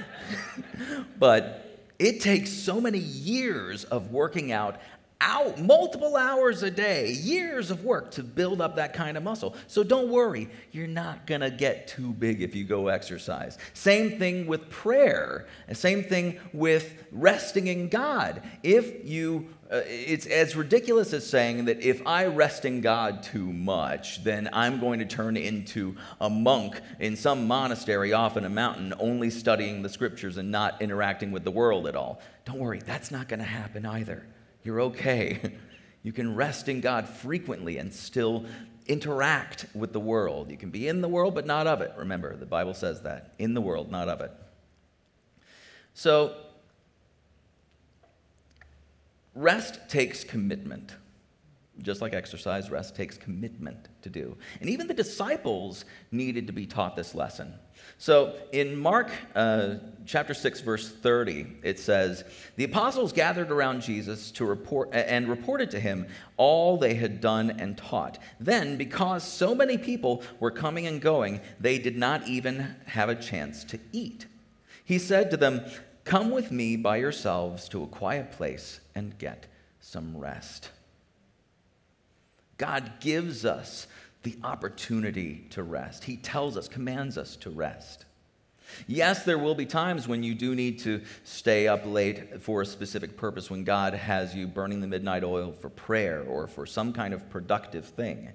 but 1.18 1.66
it 1.98 2.20
takes 2.20 2.50
so 2.50 2.80
many 2.80 2.98
years 2.98 3.84
of 3.84 4.10
working 4.10 4.52
out 4.52 4.80
out 5.20 5.60
multiple 5.60 6.16
hours 6.16 6.62
a 6.62 6.70
day, 6.70 7.12
years 7.12 7.70
of 7.70 7.84
work 7.84 8.10
to 8.12 8.22
build 8.22 8.60
up 8.60 8.76
that 8.76 8.92
kind 8.92 9.16
of 9.16 9.22
muscle. 9.22 9.54
So 9.66 9.82
don't 9.82 10.08
worry, 10.08 10.48
you're 10.72 10.86
not 10.86 11.26
going 11.26 11.42
to 11.42 11.50
get 11.50 11.88
too 11.88 12.12
big 12.12 12.42
if 12.42 12.54
you 12.54 12.64
go 12.64 12.88
exercise. 12.88 13.58
Same 13.74 14.18
thing 14.18 14.46
with 14.46 14.68
prayer, 14.70 15.46
same 15.72 16.02
thing 16.02 16.38
with 16.52 17.04
resting 17.12 17.66
in 17.66 17.88
God. 17.88 18.42
If 18.62 19.04
you 19.04 19.48
uh, 19.70 19.82
it's 19.86 20.26
as 20.26 20.56
ridiculous 20.56 21.12
as 21.12 21.24
saying 21.24 21.66
that 21.66 21.80
if 21.80 22.04
I 22.04 22.26
rest 22.26 22.64
in 22.64 22.80
God 22.80 23.22
too 23.22 23.52
much, 23.52 24.24
then 24.24 24.48
I'm 24.52 24.80
going 24.80 24.98
to 24.98 25.04
turn 25.04 25.36
into 25.36 25.94
a 26.20 26.28
monk 26.28 26.80
in 26.98 27.14
some 27.14 27.46
monastery 27.46 28.12
off 28.12 28.36
in 28.36 28.44
a 28.44 28.48
mountain, 28.48 28.92
only 28.98 29.30
studying 29.30 29.82
the 29.82 29.88
scriptures 29.88 30.38
and 30.38 30.50
not 30.50 30.82
interacting 30.82 31.30
with 31.30 31.44
the 31.44 31.52
world 31.52 31.86
at 31.86 31.94
all. 31.94 32.20
Don't 32.44 32.58
worry, 32.58 32.80
that's 32.84 33.12
not 33.12 33.28
going 33.28 33.38
to 33.38 33.46
happen 33.46 33.86
either. 33.86 34.26
You're 34.64 34.80
okay. 34.82 35.54
You 36.02 36.12
can 36.12 36.34
rest 36.34 36.68
in 36.70 36.80
God 36.80 37.06
frequently 37.06 37.76
and 37.76 37.92
still 37.92 38.46
interact 38.86 39.66
with 39.74 39.92
the 39.92 40.00
world. 40.00 40.50
You 40.50 40.56
can 40.56 40.70
be 40.70 40.88
in 40.88 41.00
the 41.00 41.08
world, 41.08 41.34
but 41.34 41.46
not 41.46 41.66
of 41.66 41.80
it. 41.80 41.92
Remember, 41.96 42.36
the 42.36 42.46
Bible 42.46 42.74
says 42.74 43.02
that 43.02 43.34
in 43.38 43.54
the 43.54 43.60
world, 43.60 43.90
not 43.90 44.08
of 44.08 44.20
it. 44.20 44.32
So, 45.94 46.34
rest 49.34 49.88
takes 49.88 50.24
commitment. 50.24 50.96
Just 51.82 52.00
like 52.00 52.14
exercise, 52.14 52.70
rest 52.70 52.96
takes 52.96 53.16
commitment 53.16 53.88
to 54.02 54.10
do. 54.10 54.36
And 54.60 54.68
even 54.68 54.86
the 54.86 54.94
disciples 54.94 55.84
needed 56.10 56.46
to 56.46 56.52
be 56.52 56.66
taught 56.66 56.96
this 56.96 57.14
lesson. 57.14 57.54
So 57.98 58.34
in 58.52 58.78
Mark 58.78 59.10
uh, 59.34 59.74
chapter 60.06 60.32
6, 60.32 60.60
verse 60.62 60.88
30, 60.88 61.58
it 61.62 61.78
says, 61.78 62.24
The 62.56 62.64
apostles 62.64 63.12
gathered 63.12 63.50
around 63.50 63.82
Jesus 63.82 64.30
to 64.32 64.44
report 64.44 64.88
and 64.92 65.28
reported 65.28 65.70
to 65.72 65.80
him 65.80 66.06
all 66.36 66.78
they 66.78 66.94
had 66.94 67.20
done 67.20 67.50
and 67.50 67.76
taught. 67.76 68.18
Then, 68.40 68.76
because 68.76 69.22
so 69.22 69.54
many 69.54 69.76
people 69.76 70.22
were 70.40 70.50
coming 70.50 70.86
and 70.86 71.00
going, 71.00 71.40
they 71.60 71.78
did 71.78 71.96
not 71.96 72.26
even 72.26 72.74
have 72.86 73.08
a 73.08 73.14
chance 73.14 73.64
to 73.64 73.78
eat. 73.92 74.26
He 74.84 74.98
said 74.98 75.30
to 75.30 75.36
them, 75.36 75.64
Come 76.04 76.30
with 76.30 76.50
me 76.50 76.76
by 76.76 76.96
yourselves 76.96 77.68
to 77.68 77.82
a 77.82 77.86
quiet 77.86 78.32
place 78.32 78.80
and 78.94 79.16
get 79.18 79.46
some 79.80 80.16
rest. 80.16 80.70
God 82.56 82.92
gives 83.00 83.44
us 83.44 83.86
the 84.22 84.36
opportunity 84.42 85.46
to 85.50 85.62
rest. 85.62 86.04
He 86.04 86.16
tells 86.16 86.56
us, 86.56 86.68
commands 86.68 87.16
us 87.16 87.36
to 87.36 87.50
rest. 87.50 88.04
Yes, 88.86 89.24
there 89.24 89.38
will 89.38 89.54
be 89.54 89.66
times 89.66 90.06
when 90.06 90.22
you 90.22 90.34
do 90.34 90.54
need 90.54 90.78
to 90.80 91.02
stay 91.24 91.66
up 91.66 91.82
late 91.84 92.42
for 92.42 92.62
a 92.62 92.66
specific 92.66 93.16
purpose, 93.16 93.50
when 93.50 93.64
God 93.64 93.94
has 93.94 94.34
you 94.34 94.46
burning 94.46 94.80
the 94.80 94.86
midnight 94.86 95.24
oil 95.24 95.52
for 95.52 95.70
prayer 95.70 96.22
or 96.22 96.46
for 96.46 96.66
some 96.66 96.92
kind 96.92 97.12
of 97.12 97.28
productive 97.30 97.86
thing. 97.86 98.30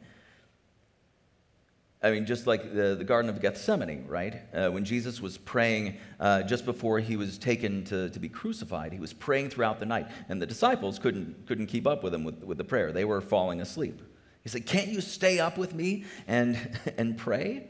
I 2.04 2.12
mean, 2.12 2.25
just 2.25 2.46
like 2.46 2.74
the, 2.74 2.96
the 2.96 3.04
Garden 3.04 3.30
of 3.30 3.42
Gethsemane, 3.42 4.06
right? 4.08 4.42
Uh, 4.54 4.70
when 4.70 4.86
Jesus 4.86 5.22
was 5.22 5.38
praying 5.38 5.98
uh, 6.20 6.44
just 6.44 6.65
before 6.65 7.00
he 7.00 7.15
was 7.15 7.38
taken 7.38 7.84
to, 7.86 8.10
to 8.10 8.20
be 8.20 8.30
crucified, 8.30 8.94
he 8.94 9.00
was 9.00 9.13
praying 9.13 9.50
throughout 9.50 9.80
the 9.80 9.88
night, 9.88 10.08
and 10.30 10.39
the 10.42 10.46
disciples 10.46 11.00
couldn't, 11.00 11.48
couldn't 11.48 11.65
keep 11.68 11.88
up 11.88 12.04
with 12.04 12.13
him 12.13 12.24
with, 12.24 12.44
with 12.44 12.58
the 12.58 12.63
prayer. 12.63 12.92
They 12.92 13.06
were 13.06 13.22
falling 13.22 13.62
asleep. 13.62 14.01
He 14.46 14.50
said, 14.50 14.68
Can't 14.68 14.88
you 14.88 15.02
stay 15.02 15.40
up 15.40 15.58
with 15.58 15.74
me 15.74 16.06
and, 16.28 16.80
and 16.98 17.18
pray? 17.18 17.68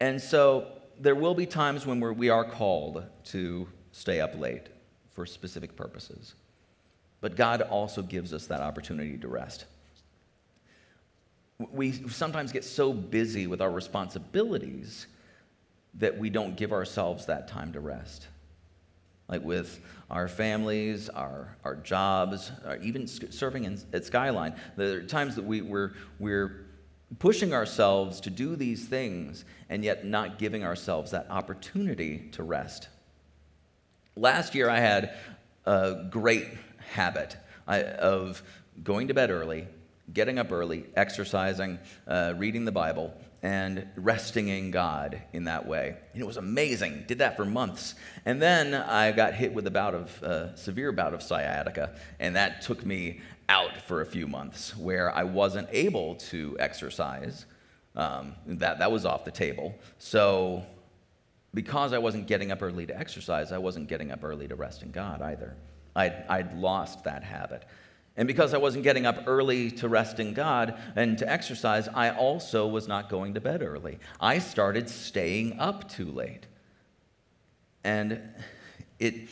And 0.00 0.20
so 0.20 0.66
there 0.98 1.14
will 1.14 1.34
be 1.34 1.46
times 1.46 1.86
when 1.86 2.00
we're, 2.00 2.14
we 2.14 2.30
are 2.30 2.44
called 2.44 3.04
to 3.26 3.68
stay 3.92 4.20
up 4.20 4.38
late 4.38 4.68
for 5.12 5.26
specific 5.26 5.76
purposes. 5.76 6.34
But 7.20 7.36
God 7.36 7.60
also 7.60 8.00
gives 8.00 8.32
us 8.32 8.46
that 8.46 8.62
opportunity 8.62 9.18
to 9.18 9.28
rest. 9.28 9.66
We 11.58 11.92
sometimes 12.08 12.52
get 12.52 12.64
so 12.64 12.94
busy 12.94 13.46
with 13.46 13.60
our 13.60 13.70
responsibilities 13.70 15.06
that 15.92 16.16
we 16.16 16.30
don't 16.30 16.56
give 16.56 16.72
ourselves 16.72 17.26
that 17.26 17.48
time 17.48 17.74
to 17.74 17.80
rest 17.80 18.28
like 19.30 19.44
with 19.44 19.80
our 20.10 20.26
families, 20.26 21.08
our, 21.08 21.56
our 21.64 21.76
jobs, 21.76 22.50
even 22.82 23.06
serving 23.06 23.64
in, 23.64 23.80
at 23.92 24.04
Skyline. 24.04 24.54
There 24.76 24.98
are 24.98 25.02
times 25.02 25.36
that 25.36 25.44
we, 25.44 25.62
we're, 25.62 25.92
we're 26.18 26.66
pushing 27.20 27.54
ourselves 27.54 28.20
to 28.22 28.30
do 28.30 28.56
these 28.56 28.86
things 28.86 29.44
and 29.68 29.84
yet 29.84 30.04
not 30.04 30.38
giving 30.38 30.64
ourselves 30.64 31.12
that 31.12 31.28
opportunity 31.30 32.28
to 32.32 32.42
rest. 32.42 32.88
Last 34.16 34.56
year, 34.56 34.68
I 34.68 34.80
had 34.80 35.14
a 35.64 36.06
great 36.10 36.48
habit 36.92 37.36
of 37.68 38.42
going 38.82 39.08
to 39.08 39.14
bed 39.14 39.30
early, 39.30 39.68
getting 40.12 40.40
up 40.40 40.50
early, 40.50 40.86
exercising, 40.96 41.78
uh, 42.08 42.34
reading 42.36 42.64
the 42.64 42.72
Bible, 42.72 43.14
and 43.42 43.86
resting 43.96 44.48
in 44.48 44.70
God 44.70 45.22
in 45.32 45.44
that 45.44 45.66
way. 45.66 45.96
And 46.12 46.22
it 46.22 46.26
was 46.26 46.36
amazing. 46.36 47.04
Did 47.06 47.18
that 47.18 47.36
for 47.36 47.44
months. 47.44 47.94
And 48.26 48.40
then 48.40 48.74
I 48.74 49.12
got 49.12 49.34
hit 49.34 49.54
with 49.54 49.66
a 49.66 49.70
bout 49.70 49.94
of 49.94 50.22
uh, 50.22 50.54
severe 50.56 50.92
bout 50.92 51.14
of 51.14 51.22
sciatica, 51.22 51.94
and 52.18 52.36
that 52.36 52.62
took 52.62 52.84
me 52.84 53.20
out 53.48 53.76
for 53.82 54.00
a 54.00 54.06
few 54.06 54.26
months 54.26 54.76
where 54.76 55.10
I 55.14 55.24
wasn't 55.24 55.68
able 55.72 56.16
to 56.16 56.56
exercise. 56.60 57.46
Um, 57.96 58.34
that, 58.46 58.78
that 58.78 58.92
was 58.92 59.04
off 59.04 59.24
the 59.24 59.32
table. 59.32 59.74
So, 59.98 60.64
because 61.52 61.92
I 61.92 61.98
wasn't 61.98 62.28
getting 62.28 62.52
up 62.52 62.62
early 62.62 62.86
to 62.86 62.96
exercise, 62.96 63.50
I 63.50 63.58
wasn't 63.58 63.88
getting 63.88 64.12
up 64.12 64.22
early 64.22 64.46
to 64.46 64.54
rest 64.54 64.82
in 64.82 64.92
God 64.92 65.20
either. 65.22 65.56
I'd, 65.96 66.24
I'd 66.28 66.56
lost 66.56 67.02
that 67.04 67.24
habit. 67.24 67.64
And 68.16 68.26
because 68.26 68.52
I 68.54 68.58
wasn't 68.58 68.84
getting 68.84 69.06
up 69.06 69.24
early 69.26 69.70
to 69.72 69.88
rest 69.88 70.20
in 70.20 70.34
God 70.34 70.78
and 70.96 71.16
to 71.18 71.30
exercise, 71.30 71.88
I 71.88 72.10
also 72.10 72.66
was 72.66 72.88
not 72.88 73.08
going 73.08 73.34
to 73.34 73.40
bed 73.40 73.62
early. 73.62 73.98
I 74.20 74.40
started 74.40 74.88
staying 74.90 75.58
up 75.58 75.88
too 75.88 76.10
late. 76.10 76.46
And 77.84 78.20
it, 78.98 79.28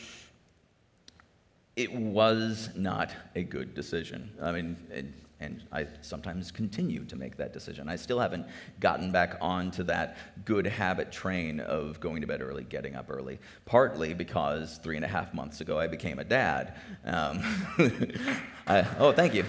it 1.76 1.92
was 1.92 2.70
not 2.74 3.12
a 3.34 3.42
good 3.42 3.74
decision. 3.74 4.30
I 4.40 4.52
mean, 4.52 4.76
it, 4.90 5.06
and 5.40 5.62
I 5.70 5.86
sometimes 6.00 6.50
continue 6.50 7.04
to 7.04 7.16
make 7.16 7.36
that 7.36 7.52
decision. 7.52 7.88
I 7.88 7.96
still 7.96 8.18
haven't 8.18 8.46
gotten 8.80 9.12
back 9.12 9.36
onto 9.40 9.84
that 9.84 10.16
good 10.44 10.66
habit 10.66 11.12
train 11.12 11.60
of 11.60 12.00
going 12.00 12.20
to 12.22 12.26
bed 12.26 12.42
early, 12.42 12.64
getting 12.64 12.96
up 12.96 13.06
early, 13.08 13.38
partly 13.64 14.14
because 14.14 14.78
three 14.82 14.96
and 14.96 15.04
a 15.04 15.08
half 15.08 15.32
months 15.32 15.60
ago 15.60 15.78
I 15.78 15.86
became 15.86 16.18
a 16.18 16.24
dad. 16.24 16.74
Um, 17.04 17.40
I, 18.66 18.86
oh, 18.98 19.12
thank 19.12 19.34
you. 19.34 19.44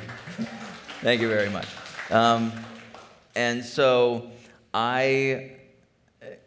thank 1.01 1.21
you 1.21 1.27
very 1.27 1.49
much. 1.49 1.67
Um, 2.11 2.51
and 3.35 3.65
so 3.65 4.29
I, 4.73 5.51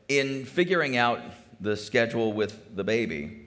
in 0.08 0.44
figuring 0.44 0.96
out 0.96 1.20
the 1.60 1.76
schedule 1.76 2.32
with 2.32 2.76
the 2.76 2.84
baby, 2.84 3.46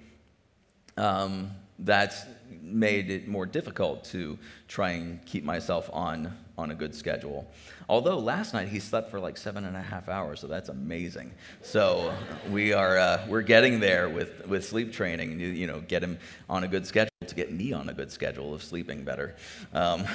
um, 0.98 1.52
that's 1.80 2.26
made 2.62 3.10
it 3.10 3.28
more 3.28 3.46
difficult 3.46 4.04
to 4.06 4.38
try 4.68 4.92
and 4.92 5.24
keep 5.26 5.44
myself 5.44 5.90
on, 5.94 6.36
on 6.58 6.72
a 6.72 6.76
good 6.76 6.94
schedule. 6.94 7.48
Although 7.88 8.18
last 8.18 8.54
night 8.54 8.68
he 8.68 8.80
slept 8.80 9.12
for 9.12 9.20
like 9.20 9.38
seven 9.38 9.66
and 9.66 9.76
a 9.76 9.82
half 9.82 10.10
hours, 10.10 10.40
so 10.40 10.48
that's 10.48 10.70
amazing. 10.70 11.32
So 11.62 12.14
we 12.50 12.74
are 12.74 12.98
uh, 12.98 13.26
we're 13.28 13.42
getting 13.42 13.80
there 13.80 14.10
with, 14.10 14.48
with 14.48 14.66
sleep 14.66 14.92
training. 14.92 15.40
You, 15.40 15.48
you 15.48 15.68
know, 15.68 15.82
get 15.82 16.04
him 16.04 16.18
on 16.50 16.64
a 16.64 16.68
good 16.68 16.88
schedule 16.88 17.10
to 17.26 17.36
get 17.36 17.52
me 17.52 17.74
on 17.74 17.90
a 17.90 17.94
good 17.94 18.12
schedule 18.12 18.54
of 18.54 18.64
sleeping 18.64 19.04
better. 19.04 19.36
Um, 19.74 20.06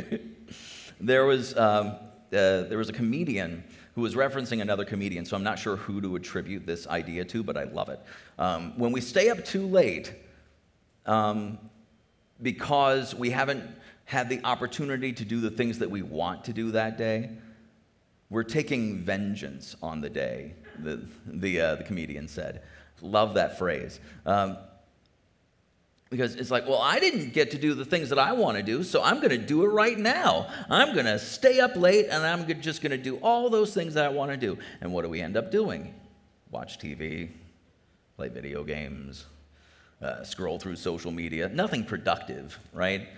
there 1.00 1.24
was 1.24 1.56
um, 1.56 1.96
uh, 2.32 2.62
there 2.64 2.78
was 2.78 2.88
a 2.88 2.92
comedian 2.92 3.64
who 3.94 4.00
was 4.00 4.14
referencing 4.14 4.60
another 4.60 4.84
comedian, 4.84 5.24
so 5.24 5.36
I'm 5.36 5.44
not 5.44 5.58
sure 5.58 5.76
who 5.76 6.00
to 6.00 6.16
attribute 6.16 6.66
this 6.66 6.86
idea 6.88 7.24
to, 7.26 7.42
but 7.42 7.56
I 7.56 7.64
love 7.64 7.88
it. 7.88 8.00
Um, 8.38 8.76
when 8.76 8.90
we 8.90 9.00
stay 9.00 9.30
up 9.30 9.44
too 9.44 9.66
late, 9.66 10.12
um, 11.06 11.58
because 12.42 13.14
we 13.14 13.30
haven't 13.30 13.64
had 14.04 14.28
the 14.28 14.40
opportunity 14.44 15.12
to 15.12 15.24
do 15.24 15.40
the 15.40 15.50
things 15.50 15.78
that 15.78 15.90
we 15.90 16.02
want 16.02 16.44
to 16.44 16.52
do 16.52 16.72
that 16.72 16.98
day. 16.98 17.30
We're 18.30 18.42
taking 18.42 18.98
vengeance 18.98 19.76
on 19.82 20.00
the 20.00 20.10
day, 20.10 20.54
the, 20.78 21.06
the, 21.26 21.60
uh, 21.60 21.74
the 21.76 21.84
comedian 21.84 22.28
said. 22.28 22.62
Love 23.00 23.34
that 23.34 23.58
phrase. 23.58 24.00
Um, 24.24 24.56
because 26.10 26.36
it's 26.36 26.50
like, 26.50 26.68
well, 26.68 26.80
I 26.80 27.00
didn't 27.00 27.32
get 27.32 27.50
to 27.52 27.58
do 27.58 27.74
the 27.74 27.84
things 27.84 28.10
that 28.10 28.18
I 28.20 28.32
want 28.32 28.56
to 28.56 28.62
do, 28.62 28.84
so 28.84 29.02
I'm 29.02 29.16
going 29.16 29.30
to 29.30 29.38
do 29.38 29.64
it 29.64 29.68
right 29.68 29.98
now. 29.98 30.46
I'm 30.70 30.94
going 30.94 31.06
to 31.06 31.18
stay 31.18 31.58
up 31.58 31.74
late 31.74 32.06
and 32.08 32.24
I'm 32.24 32.46
just 32.60 32.82
going 32.82 32.92
to 32.92 32.98
do 32.98 33.16
all 33.16 33.50
those 33.50 33.74
things 33.74 33.94
that 33.94 34.04
I 34.04 34.08
want 34.10 34.30
to 34.30 34.36
do. 34.36 34.56
And 34.80 34.92
what 34.92 35.02
do 35.02 35.08
we 35.08 35.20
end 35.20 35.36
up 35.36 35.50
doing? 35.50 35.92
Watch 36.52 36.78
TV, 36.78 37.30
play 38.16 38.28
video 38.28 38.62
games, 38.62 39.26
uh, 40.02 40.22
scroll 40.24 40.58
through 40.58 40.76
social 40.76 41.10
media. 41.10 41.48
Nothing 41.48 41.84
productive, 41.84 42.58
right? 42.72 43.08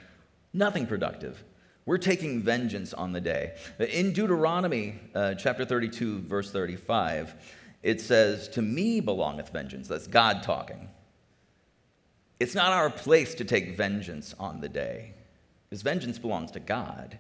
Nothing 0.53 0.87
productive. 0.87 1.43
We're 1.85 1.99
taking 1.99 2.43
vengeance 2.43 2.93
on 2.93 3.13
the 3.13 3.21
day. 3.21 3.55
In 3.79 4.13
Deuteronomy 4.13 4.99
uh, 5.15 5.35
chapter 5.35 5.65
32, 5.65 6.23
verse 6.23 6.51
35, 6.51 7.35
it 7.83 8.01
says, 8.01 8.49
To 8.49 8.63
me 8.63 9.01
belongeth 9.01 9.51
vengeance. 9.51 9.87
That's 9.87 10.09
God 10.09 10.43
talking. 10.43 10.89
It's 12.41 12.55
not 12.55 12.73
our 12.73 12.91
place 12.91 13.35
to 13.37 13.45
take 13.45 13.77
vengeance 13.77 14.35
on 14.39 14.61
the 14.61 14.69
day, 14.69 15.15
because 15.69 15.83
vengeance 15.83 16.19
belongs 16.19 16.51
to 16.53 16.61
God. 16.61 17.19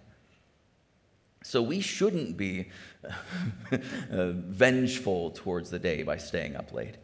So 1.42 1.62
we 1.62 1.80
shouldn't 1.80 2.36
be 2.36 2.70
uh, 3.72 4.32
vengeful 4.32 5.30
towards 5.30 5.70
the 5.70 5.78
day 5.78 6.02
by 6.02 6.16
staying 6.16 6.56
up 6.56 6.72
late. 6.72 6.96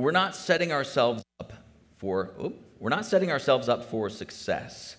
We're 0.00 0.12
not 0.12 0.34
setting 0.34 0.72
ourselves 0.72 1.22
up 1.40 1.52
for 1.98 2.30
we're 2.78 2.88
not 2.88 3.04
setting 3.04 3.30
ourselves 3.30 3.68
up 3.68 3.84
for 3.84 4.08
success 4.08 4.96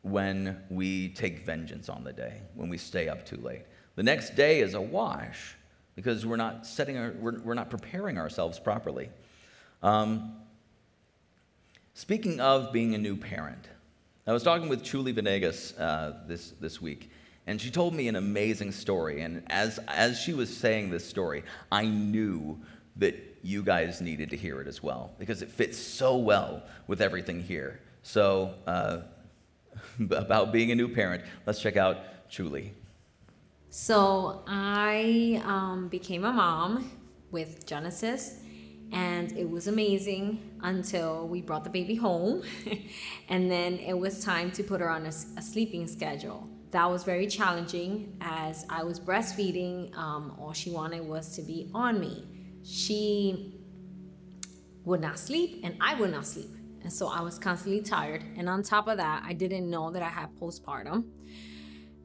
when 0.00 0.56
we 0.70 1.10
take 1.10 1.44
vengeance 1.44 1.90
on 1.90 2.02
the 2.02 2.12
day, 2.14 2.40
when 2.54 2.70
we 2.70 2.78
stay 2.78 3.10
up 3.10 3.26
too 3.26 3.36
late. 3.36 3.64
The 3.96 4.02
next 4.02 4.34
day 4.36 4.60
is 4.60 4.72
a 4.72 4.80
wash 4.80 5.54
because 5.96 6.24
we're 6.24 6.36
not 6.36 6.66
setting 6.66 6.96
our, 6.96 7.12
we're, 7.20 7.40
we're 7.40 7.52
not 7.52 7.68
preparing 7.68 8.16
ourselves 8.16 8.58
properly. 8.58 9.10
Um, 9.82 10.32
speaking 11.92 12.40
of 12.40 12.72
being 12.72 12.94
a 12.94 12.98
new 12.98 13.16
parent, 13.16 13.68
I 14.26 14.32
was 14.32 14.42
talking 14.42 14.70
with 14.70 14.82
Chuli 14.82 15.12
Venegas 15.12 15.78
uh, 15.78 16.20
this, 16.26 16.54
this 16.58 16.80
week, 16.80 17.10
and 17.46 17.60
she 17.60 17.70
told 17.70 17.92
me 17.92 18.08
an 18.08 18.16
amazing 18.16 18.72
story. 18.72 19.20
And 19.20 19.42
as, 19.50 19.78
as 19.88 20.18
she 20.18 20.32
was 20.32 20.48
saying 20.56 20.88
this 20.88 21.06
story, 21.06 21.42
I 21.70 21.84
knew 21.84 22.58
that 22.96 23.29
you 23.42 23.62
guys 23.62 24.00
needed 24.00 24.30
to 24.30 24.36
hear 24.36 24.60
it 24.60 24.66
as 24.66 24.82
well 24.82 25.12
because 25.18 25.42
it 25.42 25.50
fits 25.50 25.78
so 25.78 26.16
well 26.16 26.62
with 26.86 27.00
everything 27.00 27.42
here. 27.42 27.80
So, 28.02 28.54
uh, 28.66 29.00
about 30.10 30.52
being 30.52 30.70
a 30.70 30.74
new 30.74 30.88
parent, 30.88 31.22
let's 31.46 31.60
check 31.60 31.76
out 31.76 32.28
Julie. 32.28 32.72
So, 33.70 34.42
I 34.46 35.42
um, 35.44 35.88
became 35.88 36.24
a 36.24 36.32
mom 36.32 36.90
with 37.30 37.66
Genesis 37.66 38.40
and 38.92 39.32
it 39.36 39.48
was 39.48 39.68
amazing 39.68 40.58
until 40.62 41.28
we 41.28 41.40
brought 41.40 41.64
the 41.64 41.70
baby 41.70 41.94
home 41.94 42.42
and 43.28 43.50
then 43.50 43.74
it 43.78 43.96
was 43.96 44.24
time 44.24 44.50
to 44.52 44.62
put 44.62 44.80
her 44.80 44.90
on 44.90 45.06
a, 45.06 45.12
a 45.36 45.42
sleeping 45.42 45.86
schedule 45.86 46.48
that 46.70 46.88
was 46.88 47.04
very 47.04 47.26
challenging 47.26 48.16
as 48.20 48.66
i 48.68 48.82
was 48.82 48.98
breastfeeding 48.98 49.94
um, 49.96 50.36
all 50.40 50.52
she 50.52 50.70
wanted 50.70 51.06
was 51.06 51.34
to 51.36 51.42
be 51.42 51.70
on 51.74 52.00
me 52.00 52.24
she 52.64 53.54
would 54.84 55.00
not 55.00 55.18
sleep 55.18 55.60
and 55.64 55.76
i 55.80 55.94
would 55.94 56.10
not 56.10 56.26
sleep 56.26 56.50
and 56.82 56.92
so 56.92 57.08
i 57.08 57.20
was 57.20 57.38
constantly 57.38 57.82
tired 57.82 58.24
and 58.36 58.48
on 58.48 58.62
top 58.62 58.88
of 58.88 58.96
that 58.96 59.22
i 59.24 59.32
didn't 59.32 59.68
know 59.68 59.90
that 59.90 60.02
i 60.02 60.08
had 60.08 60.28
postpartum 60.40 61.04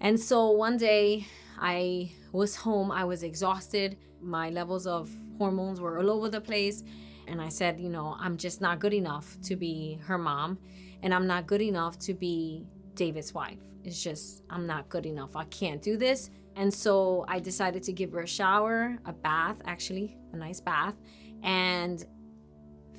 and 0.01 0.19
so 0.19 0.51
one 0.51 0.77
day 0.77 1.25
i 1.59 2.11
was 2.31 2.55
home 2.55 2.91
i 2.91 3.03
was 3.03 3.23
exhausted 3.23 3.97
my 4.21 4.49
levels 4.49 4.87
of 4.87 5.09
hormones 5.37 5.79
were 5.79 5.99
all 5.99 6.09
over 6.09 6.29
the 6.29 6.41
place. 6.41 6.83
And 7.27 7.41
I 7.41 7.49
said, 7.49 7.79
you 7.79 7.89
know, 7.89 8.15
I'm 8.19 8.37
just 8.37 8.61
not 8.61 8.79
good 8.79 8.93
enough 8.93 9.37
to 9.43 9.55
be 9.55 9.99
her 10.03 10.17
mom. 10.17 10.57
And 11.03 11.13
I'm 11.13 11.27
not 11.27 11.47
good 11.47 11.61
enough 11.61 11.97
to 11.99 12.13
be 12.13 12.65
David's 12.95 13.33
wife. 13.33 13.59
It's 13.83 14.01
just, 14.01 14.43
I'm 14.49 14.65
not 14.65 14.89
good 14.89 15.05
enough. 15.05 15.35
I 15.35 15.45
can't 15.45 15.81
do 15.81 15.97
this. 15.97 16.29
And 16.55 16.73
so 16.73 17.25
I 17.27 17.39
decided 17.39 17.83
to 17.83 17.93
give 17.93 18.11
her 18.13 18.21
a 18.21 18.27
shower, 18.27 18.97
a 19.05 19.13
bath, 19.13 19.57
actually, 19.65 20.17
a 20.33 20.37
nice 20.37 20.61
bath, 20.61 20.95
and 21.43 22.05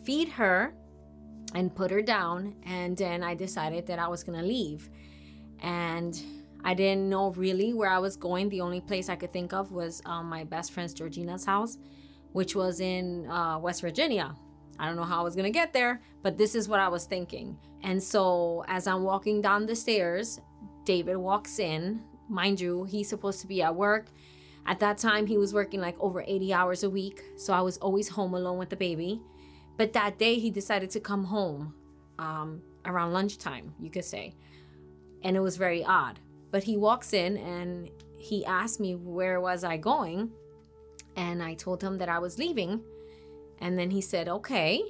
feed 0.04 0.28
her 0.28 0.74
and 1.54 1.74
put 1.74 1.90
her 1.90 2.02
down. 2.02 2.54
And 2.64 2.96
then 2.96 3.22
I 3.22 3.34
decided 3.34 3.86
that 3.86 3.98
I 3.98 4.08
was 4.08 4.22
going 4.22 4.38
to 4.38 4.44
leave. 4.44 4.90
And 5.60 6.20
I 6.64 6.74
didn't 6.74 7.08
know 7.08 7.30
really 7.32 7.72
where 7.72 7.90
I 7.90 7.98
was 7.98 8.16
going. 8.16 8.48
The 8.50 8.60
only 8.60 8.80
place 8.80 9.08
I 9.08 9.16
could 9.16 9.32
think 9.32 9.52
of 9.52 9.72
was 9.72 10.02
um, 10.04 10.28
my 10.28 10.44
best 10.44 10.72
friend's 10.72 10.92
Georgina's 10.92 11.44
house 11.44 11.78
which 12.36 12.54
was 12.54 12.80
in 12.80 13.26
uh, 13.30 13.58
West 13.58 13.80
Virginia. 13.80 14.36
I 14.78 14.84
don't 14.84 14.96
know 14.96 15.04
how 15.04 15.20
I 15.20 15.22
was 15.22 15.34
gonna 15.34 15.50
get 15.50 15.72
there, 15.72 16.02
but 16.22 16.36
this 16.36 16.54
is 16.54 16.68
what 16.68 16.80
I 16.80 16.88
was 16.88 17.06
thinking. 17.06 17.56
And 17.82 18.02
so 18.02 18.62
as 18.68 18.86
I'm 18.86 19.04
walking 19.04 19.40
down 19.40 19.64
the 19.64 19.74
stairs, 19.74 20.38
David 20.84 21.16
walks 21.16 21.58
in. 21.58 22.02
Mind 22.28 22.60
you, 22.60 22.84
he's 22.84 23.08
supposed 23.08 23.40
to 23.40 23.46
be 23.46 23.62
at 23.62 23.74
work. 23.74 24.06
At 24.66 24.80
that 24.80 24.98
time, 24.98 25.26
he 25.26 25.38
was 25.38 25.54
working 25.54 25.80
like 25.80 25.96
over 26.00 26.24
80 26.26 26.52
hours 26.52 26.82
a 26.82 26.90
week. 26.90 27.22
So 27.36 27.52
I 27.52 27.60
was 27.60 27.78
always 27.78 28.08
home 28.08 28.34
alone 28.34 28.58
with 28.58 28.70
the 28.70 28.76
baby. 28.76 29.20
But 29.76 29.92
that 29.92 30.18
day, 30.18 30.38
he 30.38 30.50
decided 30.50 30.90
to 30.90 31.00
come 31.00 31.24
home 31.24 31.74
um, 32.18 32.62
around 32.84 33.12
lunchtime, 33.12 33.74
you 33.78 33.90
could 33.90 34.04
say. 34.04 34.34
And 35.22 35.36
it 35.36 35.40
was 35.40 35.56
very 35.56 35.84
odd. 35.84 36.18
But 36.50 36.64
he 36.64 36.76
walks 36.76 37.12
in 37.12 37.36
and 37.36 37.90
he 38.16 38.44
asked 38.44 38.80
me 38.80 38.94
where 38.94 39.40
was 39.40 39.62
I 39.62 39.76
going 39.76 40.32
and 41.16 41.42
I 41.42 41.54
told 41.54 41.82
him 41.82 41.98
that 41.98 42.08
I 42.08 42.18
was 42.18 42.38
leaving. 42.38 42.82
And 43.60 43.78
then 43.78 43.90
he 43.90 44.00
said, 44.00 44.28
"Okay." 44.28 44.82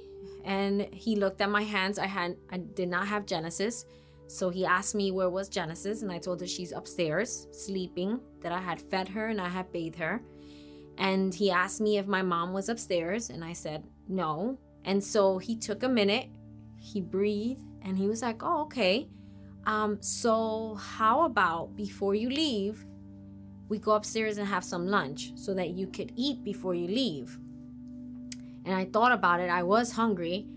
And 0.43 0.81
he 0.93 1.15
looked 1.15 1.41
at 1.41 1.49
my 1.49 1.63
hands. 1.63 1.97
I 1.97 2.07
had 2.07 2.37
I 2.49 2.57
did 2.57 2.89
not 2.89 3.07
have 3.07 3.25
Genesis. 3.25 3.85
So 4.27 4.49
he 4.49 4.65
asked 4.65 4.93
me 4.93 5.11
where 5.11 5.29
was 5.29 5.49
Genesis 5.49 6.01
and 6.01 6.11
I 6.11 6.19
told 6.19 6.41
her 6.41 6.47
she's 6.47 6.71
upstairs 6.71 7.47
sleeping, 7.51 8.19
that 8.41 8.51
I 8.51 8.59
had 8.59 8.81
fed 8.81 9.07
her 9.09 9.27
and 9.27 9.39
I 9.39 9.49
had 9.49 9.71
bathed 9.71 9.97
her. 9.99 10.21
And 10.97 11.33
he 11.33 11.51
asked 11.51 11.79
me 11.79 11.97
if 11.97 12.07
my 12.07 12.21
mom 12.21 12.53
was 12.53 12.69
upstairs 12.69 13.29
and 13.29 13.43
I 13.43 13.53
said, 13.53 13.83
"No." 14.07 14.57
And 14.83 15.03
so 15.03 15.37
he 15.37 15.55
took 15.55 15.83
a 15.83 15.89
minute, 15.89 16.29
he 16.77 17.01
breathed 17.01 17.61
and 17.81 17.97
he 17.97 18.07
was 18.07 18.21
like, 18.21 18.43
"Oh, 18.43 18.63
okay. 18.63 19.07
Um 19.65 20.01
so 20.01 20.75
how 20.75 21.23
about 21.23 21.75
before 21.75 22.15
you 22.15 22.29
leave, 22.29 22.85
we 23.69 23.77
go 23.79 23.91
upstairs 23.91 24.37
and 24.37 24.47
have 24.47 24.63
some 24.63 24.87
lunch 24.87 25.31
so 25.35 25.53
that 25.53 25.71
you 25.71 25.87
could 25.87 26.11
eat 26.15 26.43
before 26.43 26.73
you 26.73 26.87
leave. 26.87 27.37
And 28.65 28.73
I 28.75 28.85
thought 28.85 29.11
about 29.11 29.39
it. 29.39 29.49
I 29.49 29.63
was 29.63 29.91
hungry. 29.91 30.47